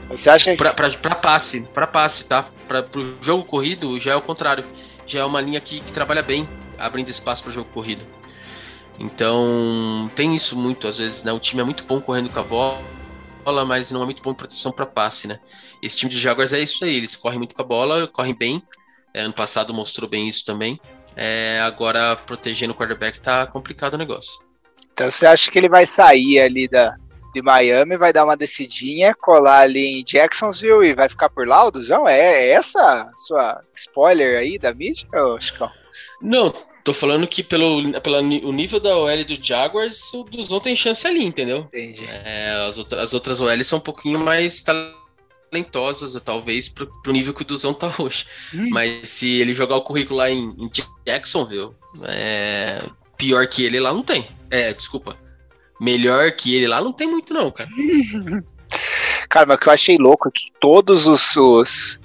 [0.08, 0.56] Você acha que...
[0.56, 2.46] pra, pra, pra passe, pra passe, tá?
[2.68, 4.64] Pra, pro jogo corrido já é o contrário.
[5.06, 8.06] Já é uma linha que, que trabalha bem, abrindo espaço para jogo corrido.
[8.98, 11.32] Então, tem isso muito, às vezes, né?
[11.32, 14.34] O time é muito bom correndo com a bola, mas não é muito bom em
[14.34, 15.40] proteção para passe, né?
[15.82, 18.62] Esse time de Jaguars é isso aí, eles correm muito com a bola, correm bem.
[19.14, 20.80] É, ano passado mostrou bem isso também.
[21.16, 24.32] É, agora, protegendo o quarterback tá complicado o negócio.
[24.92, 26.96] Então você acha que ele vai sair ali da,
[27.34, 31.64] de Miami, vai dar uma descidinha, colar ali em Jacksonville e vai ficar por lá,
[31.64, 32.08] o Duzão?
[32.08, 35.08] É, é essa sua spoiler aí da mídia,
[35.40, 35.70] Chicão?
[36.20, 40.76] Não, tô falando que pelo, pelo o nível da OL do Jaguars, o Duzão tem
[40.76, 41.68] chance ali, entendeu?
[41.72, 42.06] Entendi.
[42.06, 47.34] É, as, outras, as outras OLs são um pouquinho mais talentosas, talvez, pro, pro nível
[47.34, 48.26] que o Duzão tá hoje.
[48.54, 48.68] Hum.
[48.70, 50.70] Mas se ele jogar o currículo lá em, em
[51.06, 51.72] Jacksonville,
[52.04, 54.26] é, pior que ele lá não tem.
[54.50, 55.16] É, desculpa.
[55.82, 57.68] Melhor que ele lá não tem muito, não, cara.
[59.28, 62.00] cara, mas o que eu achei louco é que todos os, os,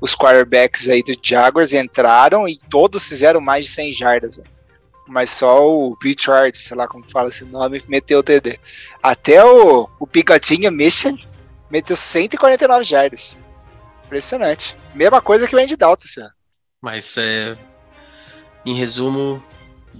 [0.00, 4.40] os quarterbacks aí do Jaguars entraram e todos fizeram mais de 100 jardas.
[5.06, 8.58] Mas só o Richard, sei lá como fala esse nome, meteu o TD.
[9.02, 11.18] Até o, o Picotinho Mission
[11.70, 13.42] meteu 149 jardas.
[14.06, 14.74] Impressionante.
[14.94, 16.30] Mesma coisa que o Andy Dalton, senhor.
[16.80, 17.52] Mas é.
[18.64, 19.44] Em resumo,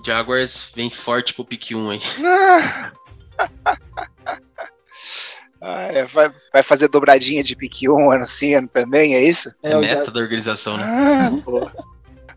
[0.05, 2.01] Jaguars vem forte pro pick 1 aí.
[2.25, 2.93] ah,
[5.61, 9.53] é, vai, vai fazer dobradinha de pick 1 ano sim, ano também, é isso?
[9.63, 10.13] É, é meta já...
[10.13, 10.85] da organização, né?
[10.85, 11.71] Ah, pô.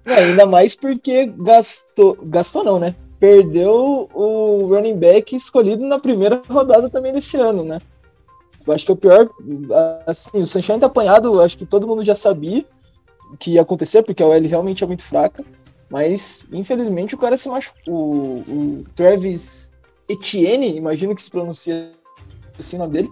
[0.05, 2.17] É, ainda mais porque gastou.
[2.23, 2.95] Gastou não, né?
[3.19, 7.79] Perdeu o running back escolhido na primeira rodada também desse ano, né?
[8.65, 9.29] Eu acho que o pior,
[10.05, 12.65] assim, o Sunshine tá apanhado, acho que todo mundo já sabia
[13.39, 15.43] que ia acontecer, porque a OL realmente é muito fraca.
[15.89, 17.81] Mas, infelizmente, o cara se machucou.
[17.87, 19.71] O, o Travis
[20.07, 21.91] Etienne, imagino que se pronuncia
[22.57, 23.09] assim o nome dele,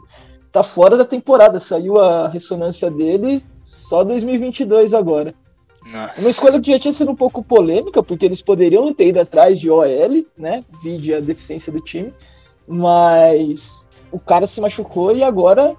[0.52, 1.60] tá fora da temporada.
[1.60, 5.34] Saiu a ressonância dele só 2022 agora.
[5.86, 6.20] Nossa.
[6.20, 9.60] Uma escolha que já tinha sido um pouco polêmica, porque eles poderiam ter ido atrás
[9.60, 10.64] de OL, né?
[10.84, 12.14] Vide a deficiência do time.
[12.68, 15.76] Mas o cara se machucou e agora.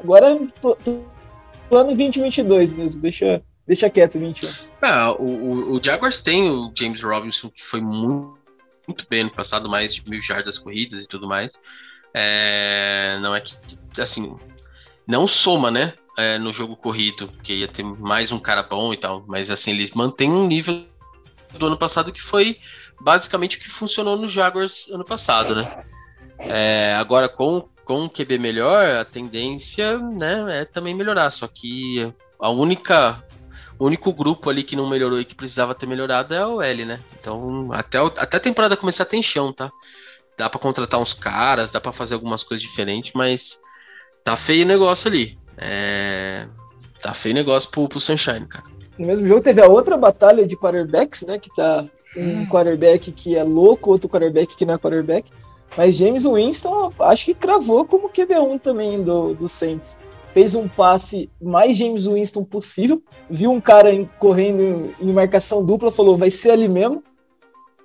[0.00, 0.38] Agora
[1.68, 3.00] plano 2022 mesmo.
[3.00, 4.48] Deixa, deixa quieto 21.
[4.82, 8.37] Ah, o, o, o Jaguars tem o James Robinson, que foi muito,
[8.88, 11.60] muito bem no passado, mais de mil jardas corridas e tudo mais.
[12.12, 13.54] É, não é que,
[14.00, 14.36] assim,
[15.06, 15.94] não soma, né?
[16.16, 19.70] É, no jogo corrido, que ia ter mais um cara bom e tal, mas assim,
[19.70, 20.84] eles mantêm um nível
[21.56, 22.58] do ano passado que foi
[23.00, 25.84] basicamente o que funcionou no Jaguars ano passado, né?
[26.40, 31.30] É, agora, com, com o QB melhor, a tendência né, é também melhorar.
[31.30, 33.22] Só que a única.
[33.78, 36.84] O único grupo ali que não melhorou e que precisava ter melhorado é o L,
[36.84, 36.98] né?
[37.20, 39.70] Então, até, até a temporada começar tem chão, tá?
[40.36, 43.58] Dá para contratar uns caras, dá para fazer algumas coisas diferentes, mas
[44.24, 45.38] tá feio o negócio ali.
[45.56, 46.46] É...
[47.00, 48.64] Tá feio o negócio pro, pro Sunshine, cara.
[48.98, 51.38] No mesmo jogo teve a outra batalha de quarterbacks, né?
[51.38, 51.86] Que tá
[52.16, 55.30] um quarterback que é louco, outro quarterback que não é quarterback.
[55.76, 59.98] Mas James Winston, acho que cravou como QB1 também do, do Saints.
[60.32, 63.02] Fez um passe mais James Winston possível.
[63.28, 67.02] Viu um cara correndo em marcação dupla, falou, vai ser ali mesmo.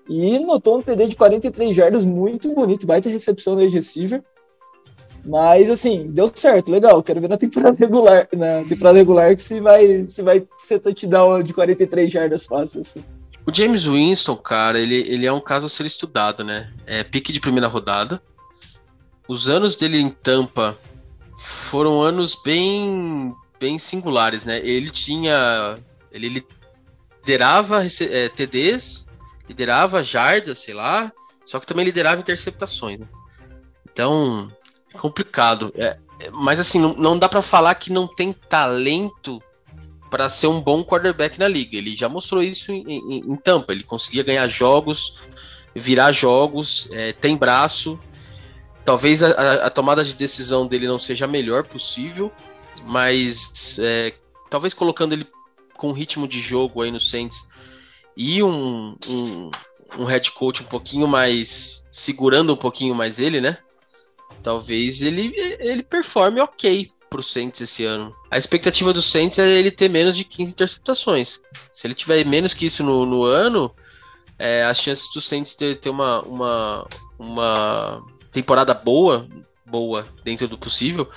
[0.10, 4.22] E notou um TD de 43 jardas muito bonito, baita recepção do receiver.
[5.26, 7.02] Mas assim, deu certo, legal.
[7.02, 11.42] Quero ver na temporada regular, na temporada regular que se vai, se vai ser touchdown
[11.42, 13.04] de 43 jardas fácil assim.
[13.46, 16.72] O James Winston, cara, ele, ele é um caso a ser estudado, né?
[16.86, 18.22] É pique de primeira rodada.
[19.28, 20.78] Os anos dele em Tampa
[21.44, 24.60] foram anos bem bem singulares, né?
[24.60, 25.76] Ele tinha
[26.12, 26.46] ele
[27.22, 29.08] liderava é, TDs,
[29.48, 31.12] liderava jardas, sei lá,
[31.46, 33.00] só que também liderava interceptações.
[33.00, 33.08] Né?
[33.92, 34.52] Então,
[34.94, 35.74] é complicado.
[35.76, 39.42] É, é mas assim, não, não dá para falar que não tem talento
[40.10, 41.76] para ser um bom quarterback na liga.
[41.76, 43.72] Ele já mostrou isso em, em, em Tampa.
[43.72, 45.20] Ele conseguia ganhar jogos,
[45.74, 47.98] virar jogos, é, tem braço.
[48.86, 52.32] Talvez a, a, tomada de decisão dele não seja a melhor possível,
[52.88, 54.14] mas é,
[54.50, 55.28] talvez colocando ele
[55.76, 57.48] com um ritmo de jogo aí no Saints
[58.16, 59.52] e um, um,
[59.98, 63.58] um head coach um pouquinho mais segurando um pouquinho mais ele, né?
[64.42, 68.14] Talvez ele, ele performe ok pro Saints esse ano.
[68.32, 71.40] A expectativa do Saints é ele ter menos de 15 interceptações.
[71.72, 73.74] Se ele tiver menos que isso no, no ano,
[74.40, 76.88] é, as chances do Saints ter, ter uma, uma,
[77.20, 79.28] uma temporada boa,
[79.66, 81.10] boa dentro do possível,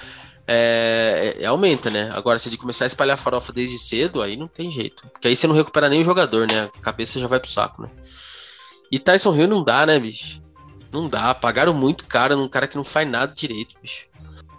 [0.47, 2.11] é, é, aumenta, né?
[2.13, 5.09] Agora, se ele começar a espalhar farofa desde cedo, aí não tem jeito.
[5.09, 6.65] Porque aí você não recupera nem o jogador, né?
[6.65, 7.91] A cabeça já vai pro saco, né?
[8.93, 10.41] E Tyson Hill não dá, né, bicho?
[10.93, 11.35] Não dá.
[11.35, 14.07] Pagaram muito caro num cara que não faz nada direito, bicho.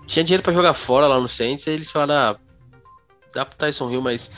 [0.06, 2.40] Tinha dinheiro para jogar fora lá no Saints, aí eles falaram, ah,
[3.34, 4.32] dá pro Tyson Hill, mas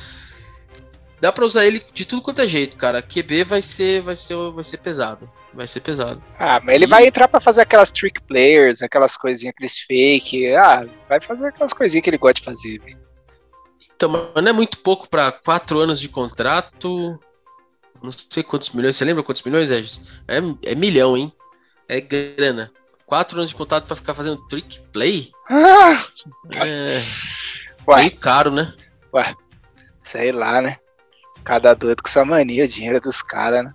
[1.20, 3.02] dá para usar ele de tudo quanto é jeito, cara.
[3.02, 5.30] QB vai ser, vai ser, vai ser pesado.
[5.54, 6.22] Vai ser pesado.
[6.38, 6.88] Ah, mas ele e...
[6.88, 10.56] vai entrar para fazer aquelas trick players, aquelas coisinhas, aqueles fake.
[10.56, 12.82] Ah, vai fazer aquelas coisinhas que ele gosta de fazer.
[13.96, 17.20] Então, mas não é muito pouco para quatro anos de contrato.
[18.02, 18.96] Não sei quantos milhões.
[18.96, 20.02] Você lembra quantos milhões, Regis?
[20.28, 20.38] É,
[20.72, 21.34] é milhão, hein?
[21.88, 22.72] É grana.
[23.06, 25.32] Quatro anos de contrato para ficar fazendo trick play?
[25.50, 26.02] Ah,
[26.56, 27.02] é.
[27.88, 27.98] Ué.
[27.98, 28.74] Meio caro, né?
[29.14, 29.34] Ué.
[30.04, 30.78] Sei lá, né?
[31.50, 33.74] Cada doido com sua mania, dinheiro dos caras, né?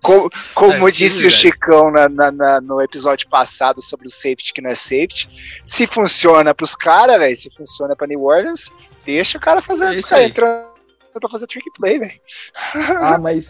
[0.00, 4.10] Como, como é, disse sim, o Chicão na, na, na, no episódio passado sobre o
[4.10, 8.72] safety que não é safety, se funciona pros caras, velho, se funciona pra New Orleans,
[9.04, 10.64] deixa o cara fazer, é ficar entrando
[11.20, 12.18] pra fazer trick play, velho.
[12.98, 13.48] Ah, mas,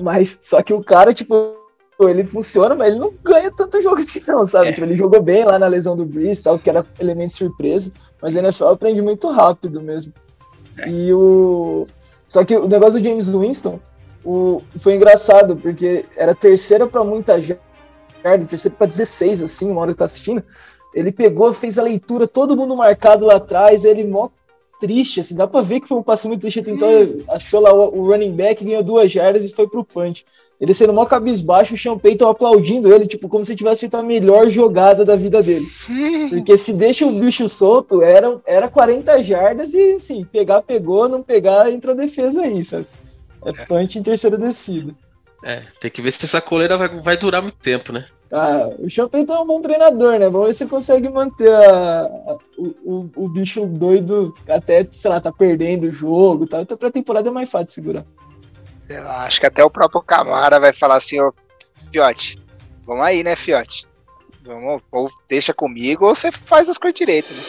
[0.00, 1.54] mas só que o cara, tipo,
[2.00, 4.68] ele funciona, mas ele não ganha tanto jogo assim, não, sabe?
[4.68, 4.72] É.
[4.72, 8.36] Tipo, ele jogou bem lá na lesão do Breeze, tal, que era elemento surpresa, mas
[8.36, 10.14] a NFL aprende muito rápido mesmo.
[10.78, 10.88] É.
[10.88, 11.86] E o.
[12.32, 13.78] Só que o negócio do James Winston
[14.24, 14.56] o...
[14.80, 17.60] foi engraçado, porque era terceira para muita gente,
[18.48, 20.42] terceira para 16, assim, uma hora que tá assistindo.
[20.94, 24.30] Ele pegou, fez a leitura, todo mundo marcado lá atrás, ele mó
[24.80, 26.60] triste, assim, dá pra ver que foi um passo muito triste.
[26.60, 26.88] Então
[27.28, 30.24] achou lá o, o, running back, ganhou duas jardas e foi pro punch.
[30.62, 34.02] Ele sendo mó cabisbaixo, o Sean Payton aplaudindo ele, tipo, como se tivesse feito a
[34.02, 35.66] melhor jogada da vida dele.
[36.30, 41.20] Porque se deixa o bicho solto, era, era 40 jardas e, assim, pegar, pegou, não
[41.20, 42.86] pegar, entra a defesa aí, sabe?
[43.44, 44.94] É punch em terceira descida.
[45.44, 48.04] É, tem que ver se essa coleira vai, vai durar muito tempo, né?
[48.30, 50.28] Ah, o Champeyton é um bom treinador, né?
[50.28, 55.32] Vamos ver se consegue manter a, a, o, o, bicho doido até, sei lá, tá
[55.32, 56.46] perdendo o jogo.
[56.46, 56.62] Tá?
[56.62, 58.06] Então, pra temporada é mais fácil de segurar.
[58.98, 61.32] Acho que até o próprio Camara vai falar assim, ô
[61.92, 62.38] Fiote,
[62.86, 63.86] vamos aí, né, Fiote?
[64.44, 67.42] Vamos, ou deixa comigo ou você faz as coisas direito, né?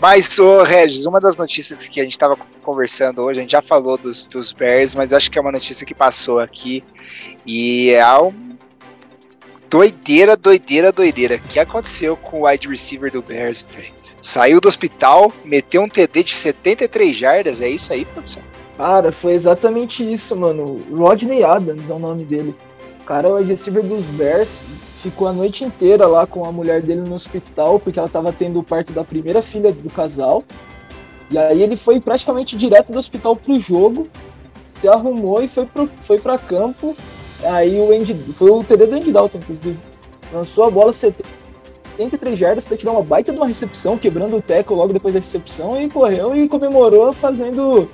[0.00, 3.62] Mas, ô Regis, uma das notícias que a gente estava conversando hoje, a gente já
[3.62, 6.84] falou dos, dos Bears, mas acho que é uma notícia que passou aqui
[7.46, 8.56] e é um
[9.70, 11.36] doideira, doideira, doideira.
[11.36, 13.92] O que aconteceu com o wide receiver do Bears, velho?
[14.20, 18.42] Saiu do hospital, meteu um TD de 73 jardas, é isso aí, produção?
[18.76, 20.82] Cara, foi exatamente isso, mano.
[20.90, 22.54] Rodney Adams é o nome dele.
[23.00, 24.62] O cara é o receiver dos Bears,
[24.94, 28.60] ficou a noite inteira lá com a mulher dele no hospital, porque ela tava tendo
[28.60, 30.42] o parto da primeira filha do casal.
[31.30, 34.08] E aí ele foi praticamente direto do hospital pro jogo,
[34.80, 36.94] se arrumou e foi, pro, foi pra campo
[37.44, 39.78] Aí o Andy, foi o TD do Andy Dalton, inclusive.
[40.32, 44.74] Lançou a bola 73 jardas, até tirar uma baita de uma recepção, quebrando o teco
[44.74, 47.88] logo depois da recepção e correu e comemorou fazendo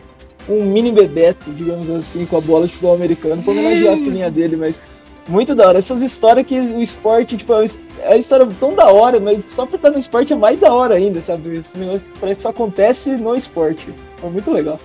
[0.49, 4.31] um mini bebeto, digamos assim, com a bola de futebol americano pra homenagear a filhinha
[4.31, 4.81] dele, mas
[5.29, 5.79] muito da hora.
[5.79, 7.67] Essas histórias que o esporte, tipo, é
[8.07, 10.95] uma história tão da hora, mas só por estar no esporte é mais da hora
[10.95, 11.59] ainda, sabe?
[11.59, 13.87] Esse negócio parece que só acontece no esporte.
[14.23, 14.81] É muito legal.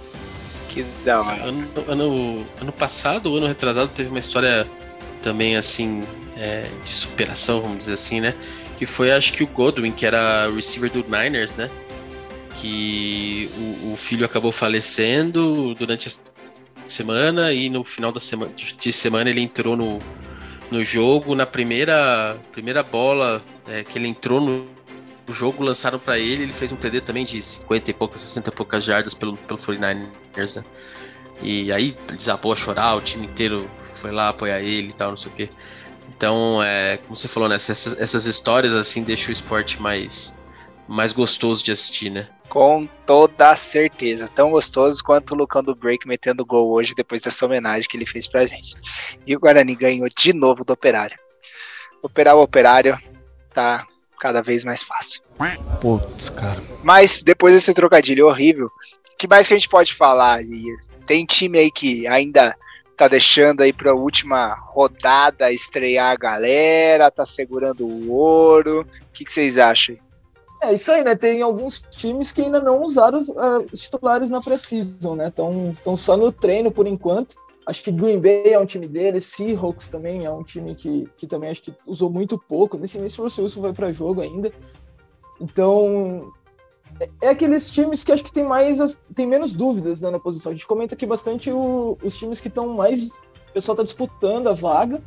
[0.70, 1.44] Que da hora.
[1.44, 4.68] Ano, ano, ano passado, ano retrasado, teve uma história
[5.22, 6.04] também assim
[6.36, 8.34] é, de superação, vamos dizer assim, né?
[8.78, 11.70] Que foi acho que o Godwin, que era receiver do Niners, né?
[12.64, 16.12] Que o, o filho acabou falecendo durante a
[16.88, 20.00] semana e no final da semana de, semana ele entrou no,
[20.72, 24.66] no jogo na primeira primeira bola é, que ele entrou no
[25.34, 28.54] jogo lançaram para ele, ele fez um TD também de 50 e poucas, 60 e
[28.54, 30.64] poucas jardas pelo, pelo 49ers, né?
[31.42, 35.18] E aí desabou a chorar, o time inteiro foi lá apoiar ele e tal, não
[35.18, 35.50] sei o quê.
[36.10, 40.36] Então, é, como você falou, né, essas, essas histórias assim deixam o esporte mais,
[40.88, 42.28] mais gostoso de assistir, né?
[42.54, 44.28] Com toda certeza.
[44.28, 48.06] Tão gostoso quanto o Lucão do Break metendo gol hoje, depois dessa homenagem que ele
[48.06, 48.76] fez pra gente.
[49.26, 51.18] E o Guarani ganhou de novo do Operário.
[52.04, 52.96] Operar o Operário
[53.52, 53.88] tá
[54.20, 55.20] cada vez mais fácil.
[55.82, 56.62] Putz, cara.
[56.84, 60.42] Mas depois desse trocadilho horrível, o que mais que a gente pode falar?
[61.08, 62.56] Tem time aí que ainda
[62.96, 68.82] tá deixando aí para a última rodada estrear a galera, tá segurando o ouro.
[68.82, 69.98] O que, que vocês acham?
[70.64, 71.14] É isso aí, né?
[71.14, 75.28] Tem alguns times que ainda não usaram os, uh, os titulares na Precision, né?
[75.28, 77.36] Estão só no treino por enquanto.
[77.66, 81.28] Acho que Green Bay é um time deles, Seahawks também é um time que, que
[81.28, 82.78] também acho que usou muito pouco.
[82.78, 84.54] Nesse início o Russell Wilson vai para jogo ainda.
[85.40, 86.32] Então,
[86.98, 90.54] é, é, aqueles times que acho que tem mais tem menos dúvidas né, na posição.
[90.54, 94.48] A gente comenta aqui bastante o, os times que estão mais o pessoal está disputando
[94.48, 95.02] a vaga.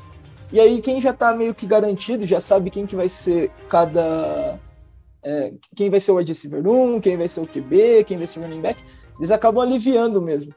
[0.53, 4.61] E aí quem já está meio que garantido, já sabe quem que vai ser cada
[5.27, 8.29] é, quem vai ser o wide receiver 1, quem vai ser o QB, quem vai
[8.29, 8.81] ser o running back,
[9.19, 10.55] eles acabam aliviando mesmo.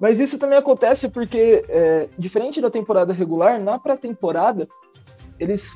[0.00, 4.66] Mas isso também acontece porque, é, diferente da temporada regular, na pré-temporada,
[5.38, 5.72] eles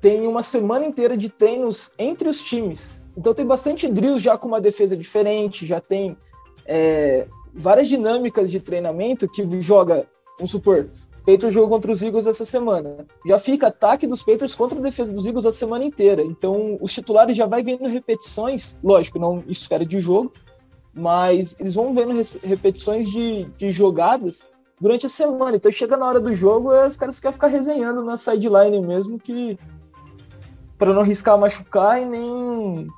[0.00, 3.04] têm uma semana inteira de treinos entre os times.
[3.14, 6.16] Então tem bastante drills já com uma defesa diferente, já tem
[6.64, 10.06] é, várias dinâmicas de treinamento que joga,
[10.38, 10.88] vamos supor,
[11.28, 13.06] Patriots jogou contra os Eagles essa semana.
[13.26, 16.22] Já fica ataque dos Patriots contra a defesa dos Eagles a semana inteira.
[16.22, 20.32] Então, os titulares já vai vendo repetições, lógico, não esfera de jogo,
[20.94, 24.48] mas eles vão vendo repetições de, de jogadas
[24.80, 25.56] durante a semana.
[25.56, 29.58] Então, chega na hora do jogo, os caras querem ficar resenhando na sideline mesmo, que
[30.78, 32.88] para não arriscar machucar e nem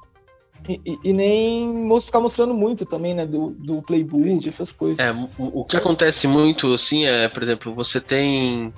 [0.69, 4.99] e, e, nem ficar mostrando muito também, né, do, do playbook, essas coisas.
[4.99, 8.73] É, o, o que acontece muito, assim, é, por exemplo, você tem.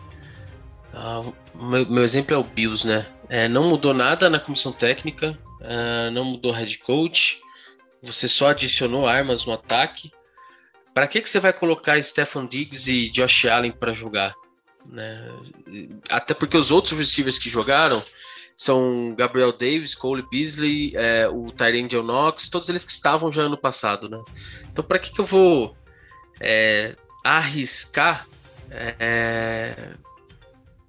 [0.93, 3.07] Uh, meu, meu, exemplo é o Bills, né?
[3.29, 7.41] É, não mudou nada na comissão técnica, uh, não mudou head coach,
[8.03, 10.11] você só adicionou armas no ataque.
[10.95, 14.35] Para que, que você vai colocar Stefan Diggs e Josh Allen para jogar?
[14.87, 15.27] Né?
[16.11, 18.03] Até porque os outros receivers que jogaram
[18.55, 23.57] são Gabriel Davis, Cole Beasley, é, o Tyrande Knox, todos eles que estavam já ano
[23.57, 24.23] passado, né?
[24.71, 25.77] Então, para que, que eu vou
[26.41, 26.95] é,
[27.25, 28.27] arriscar
[28.71, 29.91] é,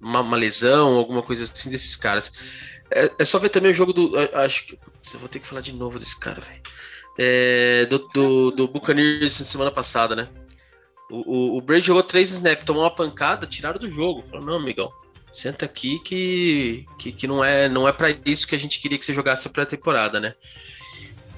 [0.00, 2.32] uma, uma, lesão, alguma coisa assim desses caras?
[2.90, 4.12] É, é, só ver também o jogo do.
[4.34, 4.78] Acho que.
[5.12, 6.62] eu vou ter que falar de novo desse cara, velho.
[7.18, 10.28] É, do, do, do Buccaneers semana passada, né?
[11.10, 14.24] O, o, o Brady jogou três snaps, tomou uma pancada, tiraram do jogo.
[14.30, 14.92] Falou, não, amigão,
[15.34, 18.96] senta aqui que, que, que não é não é para isso que a gente queria
[18.96, 20.34] que você jogasse a pré-temporada, né?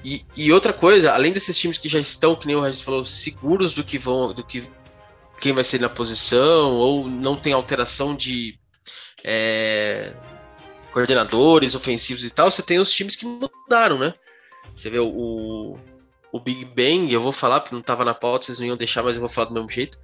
[0.03, 3.03] E, e, outra coisa, além desses times que já estão, que nem o Regis falou,
[3.03, 4.63] seguros do que vão, do que
[5.41, 8.57] quem vai ser na posição, ou não tem alteração de
[9.23, 10.13] é,
[10.93, 14.13] coordenadores ofensivos e tal, você tem os times que mudaram, né?
[14.75, 15.77] Você vê o,
[16.31, 19.03] o Big Bang, eu vou falar, porque não estava na pauta, vocês não iam deixar,
[19.03, 19.97] mas eu vou falar do mesmo jeito.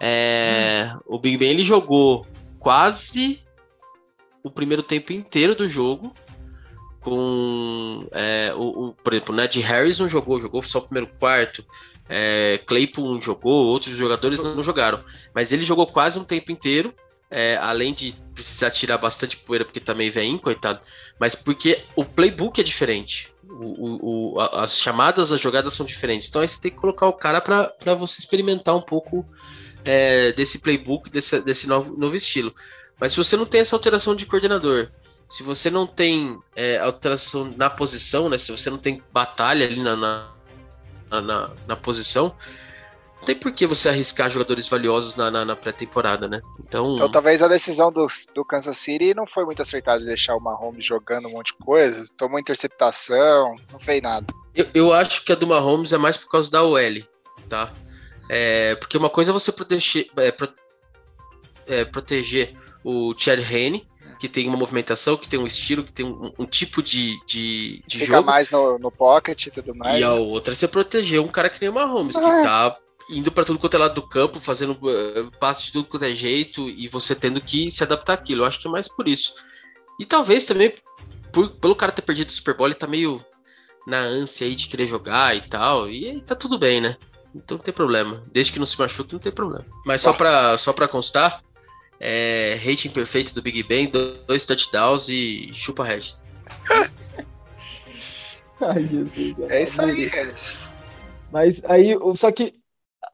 [0.00, 1.00] É, hum.
[1.06, 2.26] O Big Bang ele jogou
[2.64, 3.42] quase
[4.42, 6.12] o primeiro tempo inteiro do jogo.
[7.00, 11.12] Com é, o, o, por exemplo, o Ned Harris não jogou, jogou só o primeiro
[11.20, 11.62] quarto.
[12.08, 15.04] É, Claypool jogou, outros jogadores não jogaram.
[15.34, 16.94] Mas ele jogou quase um tempo inteiro.
[17.30, 20.80] É, além de precisar tirar bastante poeira, porque também vem, coitado.
[21.18, 23.30] Mas porque o playbook é diferente.
[23.46, 26.28] O, o, as chamadas, as jogadas são diferentes.
[26.28, 29.26] Então aí você tem que colocar o cara para você experimentar um pouco
[29.84, 32.54] é, desse playbook, desse, desse novo, novo estilo.
[32.98, 34.88] Mas se você não tem essa alteração de coordenador,
[35.28, 38.38] se você não tem é, alteração na posição, né?
[38.38, 40.30] Se você não tem batalha ali na, na,
[41.10, 42.34] na, na posição,
[43.16, 46.40] não tem por que você arriscar jogadores valiosos na, na, na pré-temporada, né?
[46.60, 46.94] Então...
[46.94, 50.40] então talvez a decisão do, do Kansas City não foi muito acertada de deixar o
[50.40, 54.26] Mahomes jogando um monte de coisa, tomou interceptação, não fez nada.
[54.54, 57.02] Eu, eu acho que a do Mahomes é mais por causa da OL,
[57.48, 57.72] tá?
[58.28, 60.48] É, porque uma coisa é você proteger, é, pro,
[61.66, 63.86] é, proteger o Chad Henne,
[64.18, 67.82] que tem uma movimentação, que tem um estilo, que tem um, um tipo de, de,
[67.86, 68.26] de Fica jogo.
[68.26, 70.00] mais no, no pocket e tudo mais.
[70.00, 72.20] E a outra é você proteger um cara que nem o Mahomes, ah.
[72.20, 72.78] que tá
[73.10, 76.14] indo para tudo quanto é lado do campo, fazendo uh, passe de tudo quanto é
[76.14, 78.42] jeito, e você tendo que se adaptar àquilo.
[78.42, 79.34] Eu acho que é mais por isso.
[80.00, 80.72] E talvez também,
[81.32, 83.22] por, pelo cara ter perdido o Super Bowl, ele tá meio
[83.86, 86.96] na ânsia aí de querer jogar e tal, e aí tá tudo bem, né?
[87.34, 88.22] Então não tem problema.
[88.32, 89.66] Desde que não se machuque, não tem problema.
[89.84, 91.42] Mas só pra, só pra constar,
[91.98, 93.90] é, rating perfeito do Big Bang,
[94.26, 96.24] dois touchdowns e chupa Regis.
[98.60, 99.34] Ai, Jesus.
[99.48, 100.10] É isso aí,
[101.32, 102.54] Mas aí, só que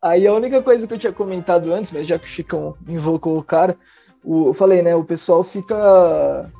[0.03, 3.39] aí a única coisa que eu tinha comentado antes, mas já que o Chicão invocou
[3.39, 3.77] o cara,
[4.23, 6.51] o, eu falei, né, o pessoal fica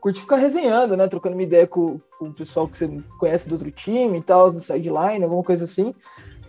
[0.00, 3.52] curte ficar resenhando, né, trocando uma ideia com, com o pessoal que você conhece do
[3.52, 5.94] outro time e tal, no sideline, alguma coisa assim.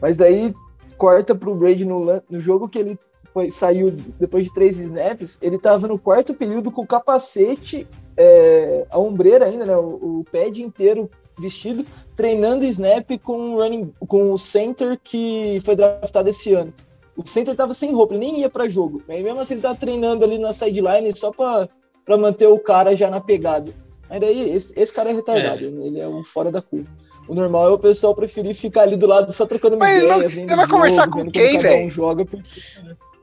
[0.04, 0.54] Mas daí
[0.98, 3.00] corta pro Brady no, no jogo que ele
[3.34, 3.90] foi, saiu
[4.20, 7.88] depois de três snaps, ele tava no quarto período com o capacete,
[8.18, 9.78] é, a ombreira ainda, né?
[9.78, 11.86] O, o pad inteiro vestido,
[12.18, 16.74] treinando snap com o, running, com o center que foi draftado esse ano.
[17.16, 19.02] O center tava sem roupa, ele nem ia para jogo.
[19.08, 23.10] Mas mesmo assim ele tava treinando ali na sideline só para manter o cara já
[23.10, 23.74] na pegada.
[24.10, 25.68] Mas daí, esse, esse cara é retardado, é.
[25.68, 26.90] ele é um fora da curva.
[27.28, 30.08] O normal é o pessoal preferir ficar ali do lado só trocando uma ideia.
[30.08, 31.88] Não, ele vai conversar com quem, velho?
[31.88, 32.62] Um joga porque...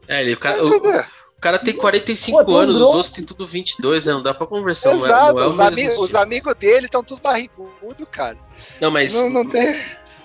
[0.09, 3.47] É, ele, o, cara, o, o cara tem 45 Pô, anos, os outros tem tudo
[3.47, 4.13] 22, né?
[4.13, 4.93] Não dá pra conversar.
[4.93, 8.37] Exato, não é, não é os, ami os amigos dele estão tudo barrigudo, cara.
[8.81, 9.15] Não, mas...
[9.15, 9.81] Não, não tem...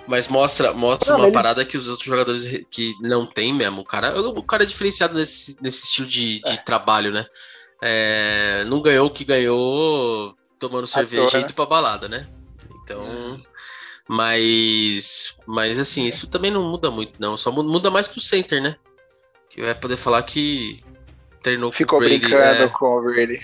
[0.07, 1.33] Mas mostra, mostra não, uma ele...
[1.33, 3.81] parada que os outros jogadores que não tem mesmo.
[3.81, 6.57] O cara, o cara é diferenciado nesse, nesse estilo de, de é.
[6.57, 7.25] trabalho, né?
[7.81, 12.27] É, não ganhou o que ganhou tomando cerveja e indo pra balada, né?
[12.83, 13.41] Então,
[14.07, 17.35] Mas, mas assim, isso também não muda muito, não.
[17.37, 18.75] Só muda mais pro center, né?
[19.49, 20.83] Que vai poder falar que
[21.41, 22.21] treinou Ficou com o Brady.
[22.21, 23.39] brincando é, com o Brady.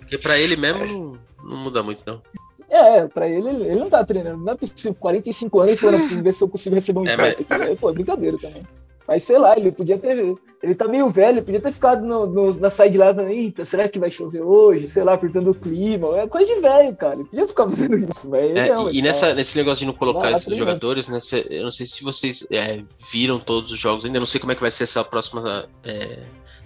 [0.00, 2.20] porque pra ele mesmo não, não muda muito, não.
[2.68, 4.42] É, pra ele, ele não tá treinando.
[4.44, 7.10] Não é possível, 45 anos, pô, não preciso ver se eu consigo receber um É,
[7.10, 7.76] strike.
[7.80, 8.62] Pô, é brincadeira também.
[9.06, 10.34] Mas sei lá, ele podia ter.
[10.62, 13.86] Ele tá meio velho, ele podia ter ficado no, no, na sideline falando, eita, será
[13.86, 14.86] que vai chover hoje?
[14.86, 16.18] Sei lá, apertando o clima.
[16.18, 17.16] É coisa de velho, cara.
[17.16, 19.92] Ele podia ficar fazendo isso, mas É, não, e tá- nessa, nesse negócio de não
[19.92, 21.20] colocar esses jogadores, né?
[21.20, 22.82] cê- eu não sei se vocês é,
[23.12, 26.20] viram todos os jogos ainda, não sei como é que vai ser essa próxima é,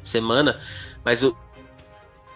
[0.04, 0.60] semana,
[1.04, 1.36] mas o,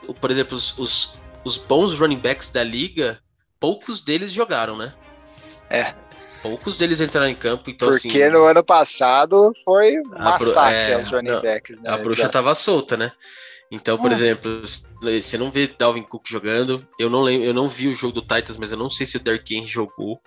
[0.08, 1.12] o- por exemplo, os, os,
[1.44, 3.20] os bons running backs da liga,
[3.60, 4.92] poucos deles jogaram, né?
[5.70, 5.94] É.
[6.42, 8.30] Poucos deles entraram em campo, então Porque assim.
[8.30, 11.88] no ano passado foi um massacre é, aos running backs, né?
[11.90, 12.32] A bruxa Exato.
[12.32, 13.12] tava solta, né?
[13.70, 14.12] Então, por Ah.
[14.12, 14.62] exemplo,
[15.00, 16.86] você não vê Dalvin Cook jogando.
[16.98, 19.16] Eu não lembro, eu não vi o jogo do Titans, mas eu não sei se
[19.16, 20.20] o Derrick Henry jogou.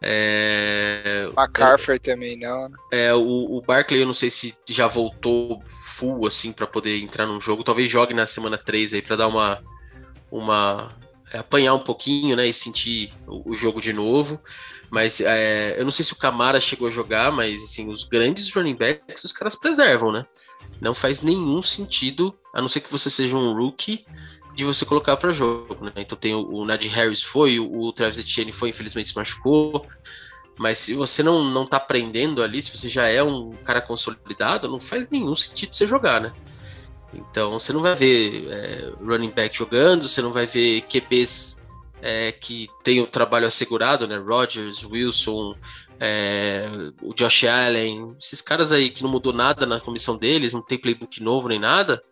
[0.00, 2.76] É, McCarthy também não, né?
[2.92, 7.26] é, o, o Barkley eu não sei se já voltou full assim para poder entrar
[7.26, 7.64] num jogo.
[7.64, 9.60] Talvez jogue na semana 3 aí para dar uma
[10.30, 10.88] uma
[11.32, 14.40] é, apanhar um pouquinho, né, e sentir o, o jogo de novo.
[14.90, 18.52] Mas é, eu não sei se o Camara chegou a jogar, mas assim, os grandes
[18.52, 20.26] running backs os caras preservam, né?
[20.80, 24.04] Não faz nenhum sentido, a não ser que você seja um rookie,
[24.54, 25.92] de você colocar para jogo, né?
[25.96, 29.82] Então tem o, o Najee Harris foi, o, o Travis Etienne foi, infelizmente se machucou.
[30.58, 34.68] Mas se você não, não tá aprendendo ali, se você já é um cara consolidado,
[34.68, 36.32] não faz nenhum sentido você jogar, né?
[37.14, 41.57] Então você não vai ver é, running back jogando, você não vai ver QBs
[42.02, 44.16] é, que tem o trabalho assegurado, né?
[44.16, 45.54] Rodgers, Wilson,
[46.00, 46.66] é,
[47.02, 50.78] o Josh Allen, esses caras aí que não mudou nada na comissão deles, não tem
[50.78, 52.02] playbook novo nem nada,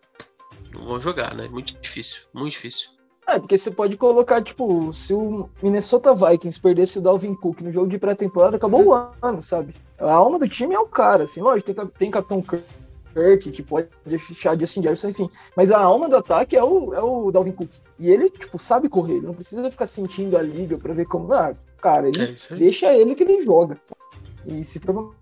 [0.72, 1.48] não vão jogar, né?
[1.48, 2.88] Muito difícil, muito difícil.
[3.28, 7.72] É, porque você pode colocar, tipo, se o Minnesota Vikings perdesse o Dalvin Cook no
[7.72, 9.74] jogo de pré-temporada, acabou o ano, sabe?
[9.98, 12.64] A alma do time é o cara, assim, lógico, tem, tem Capitão Kirk,
[13.52, 15.30] que pode deixar Justin Jefferson, enfim.
[15.56, 17.70] Mas a alma do ataque é o, é o Dalvin Cook.
[17.98, 21.32] E ele, tipo, sabe correr, ele não precisa ficar sentindo a liga pra ver como.
[21.32, 23.80] Ah, cara, ele É deixa ele que ele joga.
[24.46, 25.14] E se for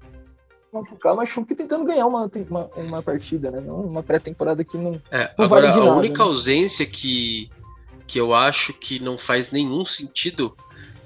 [0.72, 3.60] machucar, machuca tentando ganhar uma, uma, uma partida, né?
[3.60, 4.92] Não uma pré-temporada que não.
[5.10, 6.30] É, Não agora, vale a nada, única né?
[6.30, 7.48] ausência que,
[8.06, 10.54] que eu acho que não faz nenhum sentido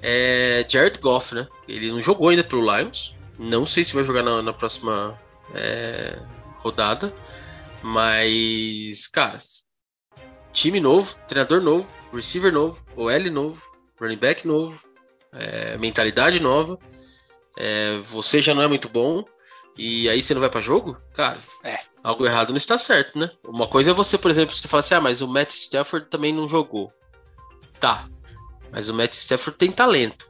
[0.01, 1.47] é Jared Goff, né?
[1.67, 3.15] Ele não jogou ainda pelo Lions.
[3.37, 5.17] Não sei se vai jogar na, na próxima
[5.53, 6.17] é,
[6.59, 7.13] rodada.
[7.81, 9.37] Mas, cara,
[10.51, 13.61] time novo, treinador novo, receiver novo, OL novo,
[13.99, 14.81] running back novo,
[15.33, 16.77] é, mentalidade nova.
[17.57, 19.23] é, você já não é muito bom.
[19.77, 20.97] E aí você não vai pra jogo?
[21.13, 21.37] Cara,
[22.03, 23.31] algo errado não está certo, né?
[23.47, 26.33] Uma coisa é você, por exemplo, você fala assim, ah, mas o Matt Stafford também
[26.33, 26.91] não jogou.
[27.79, 28.09] Tá,
[28.71, 30.28] mas o Matt Stafford tem talento.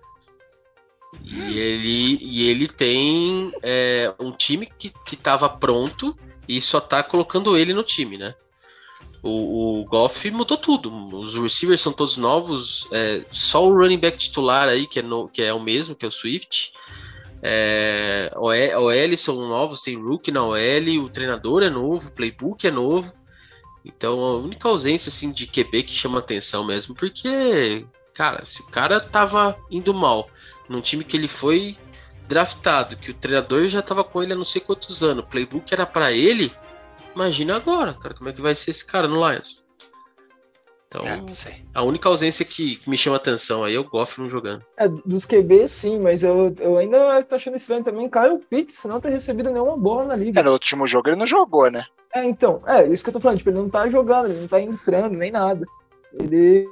[1.24, 6.16] E ele, e ele tem é, um time que, que tava pronto
[6.48, 8.34] e só tá colocando ele no time, né?
[9.22, 10.92] O, o Goff mudou tudo.
[11.18, 12.88] Os receivers são todos novos.
[12.92, 16.06] é, só o running back titular aí, que é, no- que é o mesmo, que
[16.06, 16.72] é o Swift.
[17.42, 22.72] É, OL, são novos, tem Rook na OL, o treinador é novo, o playbook é
[22.72, 23.12] novo.
[23.84, 28.66] Então a única ausência assim, de QB que chama atenção mesmo, porque, cara, se o
[28.66, 30.30] cara tava indo mal
[30.70, 31.76] num time que ele foi
[32.28, 35.74] draftado, que o treinador já tava com ele há não sei quantos anos, o playbook
[35.74, 36.54] era pra ele,
[37.16, 39.64] imagina agora, cara, como é que vai ser esse cara no Lions?
[40.88, 41.64] Então, É, não sei.
[41.74, 44.64] a única ausência que, que me chama atenção aí é o Goff não jogando.
[44.76, 48.86] É, dos QB, sim, mas eu, eu ainda tô achando estranho também o Kyle Pitts
[48.86, 50.40] não ter recebido nenhuma bola na liga.
[50.40, 51.84] É, no último jogo ele não jogou, né?
[52.16, 54.48] É, então, é, isso que eu tô falando, tipo, ele não tá jogando, ele não
[54.48, 55.64] tá entrando, nem nada.
[56.20, 56.68] Ele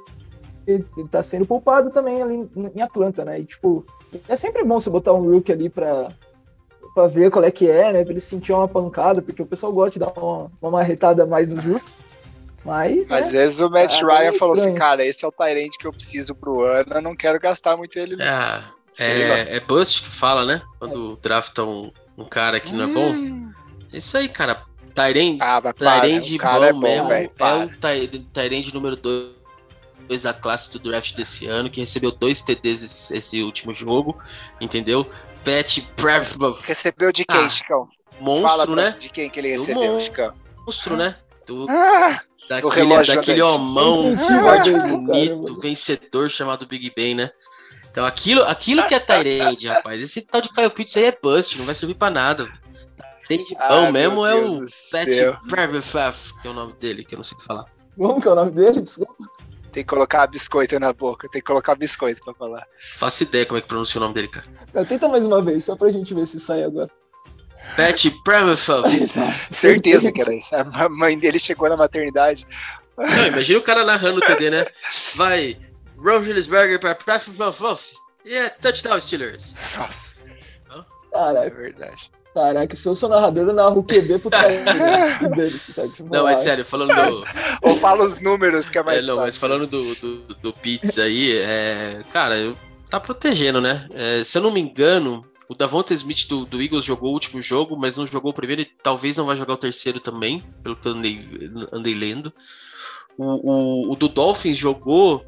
[1.10, 3.40] tá sendo poupado também ali em- Atlanta, né?
[3.40, 3.84] E, tipo,
[4.28, 6.08] é sempre bom você botar um rookie ali pra,
[6.94, 8.02] pra ver qual é que é, né?
[8.02, 11.26] Pra ele sentir uma pancada, porque o pessoal gosta de dar uma, uma marretada a
[11.26, 11.92] mais nos rookies.
[12.64, 13.26] Mas, Mas né?
[13.26, 15.86] às vezes o Matt Ah, Ryan é falou assim, cara, esse é o Tyrant que
[15.86, 18.20] eu preciso pro ano, eu não quero gastar muito ele.
[18.20, 18.62] É,
[18.98, 20.60] é, é Bust que fala, né?
[20.78, 23.12] Quando draftam um, um cara que não é bom.
[23.12, 23.52] Hum.
[23.92, 24.62] É isso aí, cara.
[24.94, 27.30] Tyrande Ah, Tyrande o cara é bom bom, mesmo velho.
[27.38, 29.37] é o Ty- Tyrande número 2
[30.08, 34.16] da classe do draft desse ano, que recebeu dois TDs esse, esse último jogo,
[34.60, 35.08] entendeu?
[35.44, 37.88] Pat Prevov, Recebeu de quem, Ah, Chicão?
[38.12, 38.96] Fala monstro, pra- né?
[38.98, 40.32] de quem que ele Do recebeu, mon- Chicão.
[40.66, 41.16] Monstro, né?
[41.46, 45.60] Do, Ah, daquele relógio daquele homão dele, bonito, cara.
[45.60, 47.30] vencedor chamado Big Ben, né?
[47.90, 50.00] Então aquilo, aquilo que é Tyrande, rapaz.
[50.00, 52.48] Esse tal de Kyle Pitts aí é bust, não vai servir pra nada.
[53.26, 54.66] Tyrande bom Ai, mesmo é o do.
[54.92, 55.08] Pat
[55.48, 57.64] Prevov, que é o nome dele, que eu não sei o que falar.
[57.96, 58.80] Como que é o nome dele?
[58.82, 59.14] Desculpa.
[59.78, 62.66] Tem que colocar biscoito na boca, tem que colocar biscoito pra falar.
[62.96, 64.44] Faço ideia como é que pronuncia o nome dele, cara.
[64.74, 66.90] Não, tenta mais uma vez, só pra gente ver se sai agora.
[67.76, 68.86] Pat Pramathov.
[69.52, 70.52] Certeza que era isso.
[70.56, 72.44] A mãe dele chegou na maternidade.
[72.96, 74.66] Não, imagina o cara narrando o TD, né?
[75.14, 75.56] Vai,
[75.96, 77.80] Roethlisberger para Pramathov.
[78.24, 79.54] E yeah, touchdown Steelers.
[79.76, 80.16] Nossa.
[80.72, 82.10] É Caraca, verdade.
[82.38, 84.30] Caraca, se eu sou narrador, eu narro o QB pro
[85.34, 85.92] dele, sabe?
[85.92, 87.24] Tipo, Não, mas sério, falando do.
[87.62, 89.40] Ou fala os números que é mais É, não, mas fácil.
[89.40, 92.56] falando do, do, do Pitts aí, é, cara, eu,
[92.88, 93.88] tá protegendo, né?
[93.92, 97.42] É, se eu não me engano, o Davonta Smith do, do Eagles jogou o último
[97.42, 100.76] jogo, mas não jogou o primeiro e talvez não vai jogar o terceiro também, pelo
[100.76, 102.32] que eu andei, andei lendo.
[103.16, 105.24] O, o, o do Dolphins jogou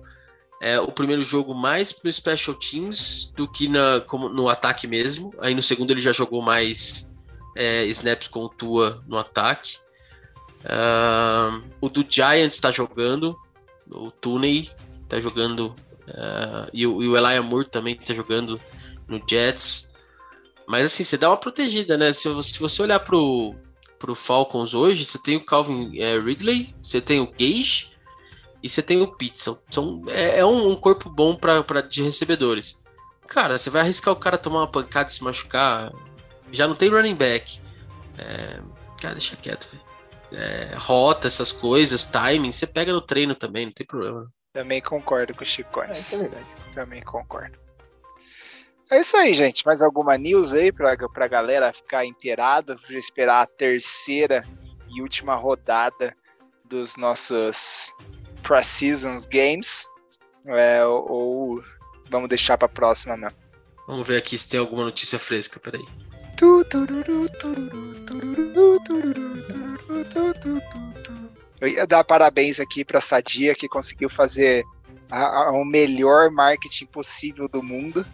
[0.61, 5.33] é, o primeiro jogo mais pro Special Teams do que na, como, no ataque mesmo.
[5.41, 7.11] Aí no segundo ele já jogou mais
[7.57, 9.79] é, snaps com o Tua no ataque.
[10.67, 13.35] Ah, o do Giants tá jogando.
[13.91, 14.71] O Tooney
[15.09, 15.75] tá jogando.
[16.09, 18.61] ah, e, o, e o Moore também tá jogando
[19.09, 19.91] no Jets.
[20.69, 22.13] Mas assim, você dá uma protegida, né?
[22.13, 23.55] Se, se você olhar pro,
[23.99, 27.90] pro Falcons hoje, você tem o Calvin é, Ridley, você tem o Gage
[28.63, 29.49] e você tem o Pitts.
[29.71, 32.77] São, é, é um, um corpo bom pra, pra, de recebedores.
[33.27, 35.93] Cara, você vai arriscar o cara tomar uma pancada e se machucar.
[36.53, 37.61] Já não tem running back.
[38.19, 38.61] É,
[39.01, 39.91] cara, deixa quieto, velho.
[40.33, 44.31] É, rota, essas coisas, timing, você pega no treino também, não tem problema.
[44.53, 46.13] Também concordo com o É, isso Chicones.
[46.13, 46.47] é verdade.
[46.75, 47.59] Também concordo.
[48.91, 49.65] É isso aí, gente.
[49.65, 54.45] Mais alguma news aí pra, pra galera ficar inteirada, pra esperar a terceira
[54.93, 56.13] e última rodada
[56.65, 57.93] dos nossos
[58.51, 59.87] Pre-Seasons Games?
[60.45, 61.65] É, ou, ou
[62.11, 63.31] vamos deixar pra próxima, não?
[63.87, 65.85] Vamos ver aqui se tem alguma notícia fresca, peraí.
[71.61, 74.65] Eu ia dar parabéns aqui pra Sadia, que conseguiu fazer
[75.11, 78.05] a- a- o melhor marketing possível do mundo.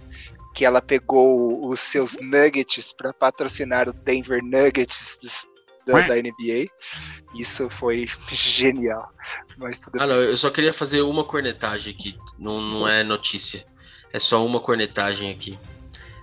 [0.55, 5.47] Que ela pegou os seus nuggets para patrocinar o Denver Nuggets
[5.87, 6.69] da, da NBA.
[7.35, 9.09] Isso foi genial.
[9.57, 12.19] Mas tudo Ah, não, eu só queria fazer uma cornetagem aqui.
[12.39, 13.65] Não, não é notícia.
[14.13, 15.59] É só uma cornetagem aqui.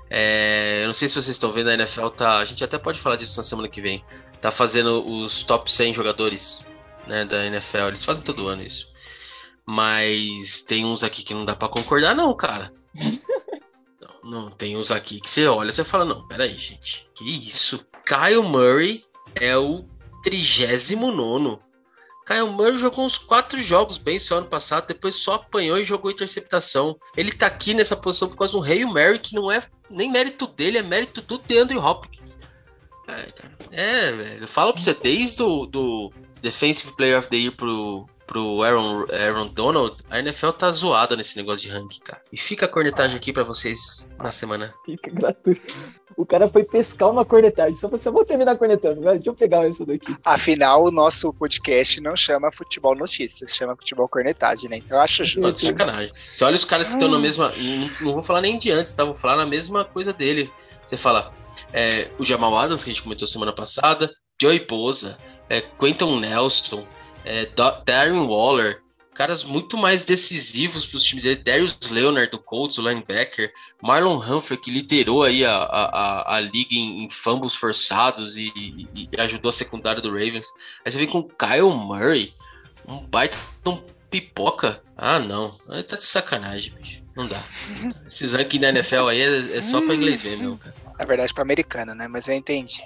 [0.10, 2.38] É, eu não sei se vocês estão vendo, a NFL tá.
[2.38, 4.04] A gente até pode falar disso na semana que vem.
[4.42, 6.66] Tá fazendo os top 100 jogadores
[7.08, 7.88] né, da NFL.
[7.88, 8.92] Eles fazem todo ano isso.
[9.66, 12.72] Mas tem uns aqui que não dá pra concordar, não, cara.
[14.24, 17.10] Não, não, tem uns aqui que você olha e você fala, não, peraí, gente.
[17.14, 17.86] Que isso?
[18.06, 19.04] Kyle Murray
[19.36, 19.86] é o
[20.24, 21.60] 39
[22.26, 26.10] Kyle Murray jogou uns quatro jogos bem só ano passado, depois só apanhou e jogou
[26.10, 26.98] interceptação.
[27.18, 30.48] Ele tá aqui nessa posição por causa do Hail Mary, que não é nem mérito
[30.48, 32.40] dele, é mérito do DeAndre Hopkins.
[33.08, 33.58] É, cara.
[33.72, 34.42] É, velho.
[34.42, 39.06] Eu falo pra você, desde o do Defensive Player of the Year pro, pro Aaron,
[39.12, 42.22] Aaron Donald, a NFL tá zoada nesse negócio de ranking, cara.
[42.32, 44.74] E fica a cornetagem aqui pra vocês na semana.
[44.86, 45.62] Fica gratuito.
[46.16, 47.76] O cara foi pescar uma cornetagem.
[47.76, 49.16] Só você, vou terminar cornetando, velho.
[49.16, 50.16] Deixa eu pegar essa daqui.
[50.24, 54.78] Afinal, o nosso podcast não chama Futebol Notícias, chama Futebol Cornetagem, né?
[54.78, 55.54] Então eu acho Tô justo.
[55.54, 56.14] de sacanagem.
[56.34, 57.52] Você olha os caras que estão na mesma.
[57.58, 59.04] Não, não vou falar nem de antes, tá?
[59.04, 60.52] Vou falar na mesma coisa dele.
[60.86, 61.32] Você fala,
[61.72, 65.18] é, o Jamal Adams, que a gente comentou semana passada, Joey Bosa,
[65.50, 66.86] é, Quentin Nelson,
[67.26, 67.48] é,
[67.86, 68.82] Darren Waller,
[69.16, 71.36] caras muito mais decisivos para os times dele.
[71.44, 73.52] Darius Leonard do Colts, o linebacker,
[73.82, 79.10] Marlon Humphrey, que liderou aí a, a, a, liga em, em fumbles forçados e, e-
[79.14, 80.48] e ajudou a secundária do Ravens.
[80.84, 82.34] Aí você vem com Kyle Murray,
[82.88, 83.78] um baita um
[84.10, 84.82] pipoca.
[84.98, 85.58] Ah, não.
[85.88, 87.02] Tá de sacanagem, bicho.
[87.16, 87.40] Não dá.
[88.08, 90.74] Esses rankings da NFL aí é, é só pra inglês ver, meu, cara.
[90.98, 92.08] Na verdade, para americano, né?
[92.08, 92.82] Mas eu entendi.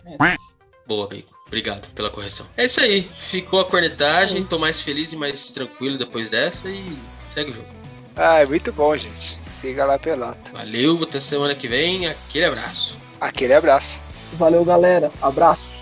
[0.87, 1.27] Boa, amigo.
[1.45, 2.45] Obrigado pela correção.
[2.55, 3.09] É isso aí.
[3.13, 4.37] Ficou a cornetagem.
[4.37, 4.49] É isso.
[4.49, 7.67] Tô mais feliz e mais tranquilo depois dessa e segue o jogo.
[8.15, 9.37] Ah, é muito bom, gente.
[9.47, 10.51] Siga lá pelota.
[10.51, 12.07] Valeu, até semana que vem.
[12.07, 12.97] Aquele abraço.
[13.19, 13.99] Aquele abraço.
[14.33, 15.11] Valeu, galera.
[15.21, 15.75] Abraço.